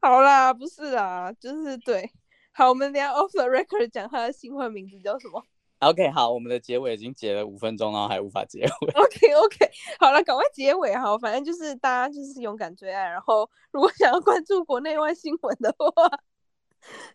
[0.06, 2.08] 好啦，不是啦，就是对。
[2.52, 5.42] 好，我们等下 off the record 讲他的新欢名字叫什么
[5.80, 8.66] ？OK，好，我们的结尾已经结了五分钟，然后还无法结尾。
[8.94, 11.18] OK OK，好了，赶快结尾哈。
[11.18, 16.08] 反正就是大家就是勇敢追爱，然后如果想要关注国内外新闻的话，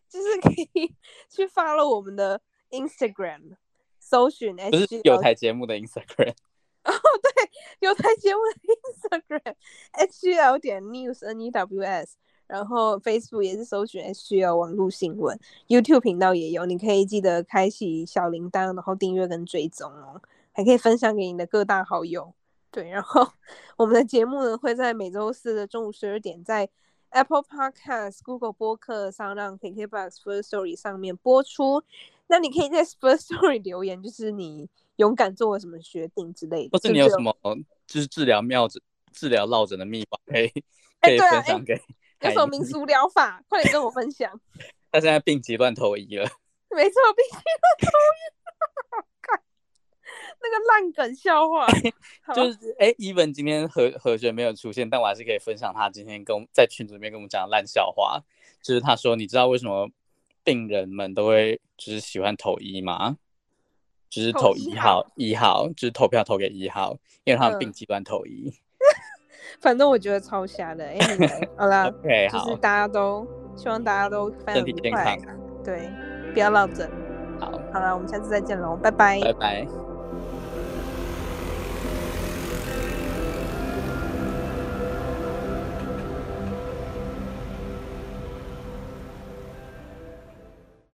[0.09, 0.93] 就是可以
[1.31, 2.41] 去 follow 我们的。
[2.71, 3.57] Instagram
[3.99, 6.31] 搜寻 H，不是有台节目的 Instagram
[6.87, 9.55] 哦，对，有台节目的 Instagram
[9.91, 12.15] HGL 点 News N E W S，
[12.51, 15.39] 然后 Facebook 也是搜寻 SGL 网络新闻
[15.69, 20.21] ，YouTube 频道也有，你可以记得开启小铃铛，然后订阅跟追踪哦，
[20.51, 22.33] 还可以分享给你的各大好友。
[22.69, 23.25] 对，然后
[23.77, 26.67] 我们的节目呢会在每周四的中午十二点在
[27.11, 31.81] Apple Podcast、Google 播客上让 KKBOX First Story 上面播出。
[32.27, 37.33] 那你可以在 First Story 留言，就是你勇敢做了什么决定之类的，或是你有什么
[37.87, 38.81] 就是治疗妙治
[39.13, 40.49] 治疗落枕的秘方，可以
[40.99, 41.81] 可以分享给。
[42.21, 44.31] 有什么民俗疗法，快点跟我分享。
[44.91, 46.23] 他现在病急乱投医了。
[46.69, 48.21] 没错，病急乱投医。
[49.21, 49.41] 看
[50.41, 51.67] 那个烂梗笑话，
[52.33, 58.21] 就是哎，Even 今天何何学没有出现，但我还是可以分享他今天跟我在群组里面跟我们讲的烂笑话。
[58.61, 59.89] 就是他说，你知道为什么？
[60.43, 63.15] 病人们都会就是喜欢投一吗？
[64.09, 68.51] 就是投一号，一号就是投票投给一号，因为他们病急乱投一。
[69.59, 70.85] 反正我觉得超瞎的。
[70.85, 75.17] Anyway, 好了， OK，就是大家都希望大家都身体健康，
[75.63, 75.89] 对，
[76.33, 76.89] 不要落枕。
[77.39, 79.90] 好，好了，我们下次再见喽，拜拜，拜拜。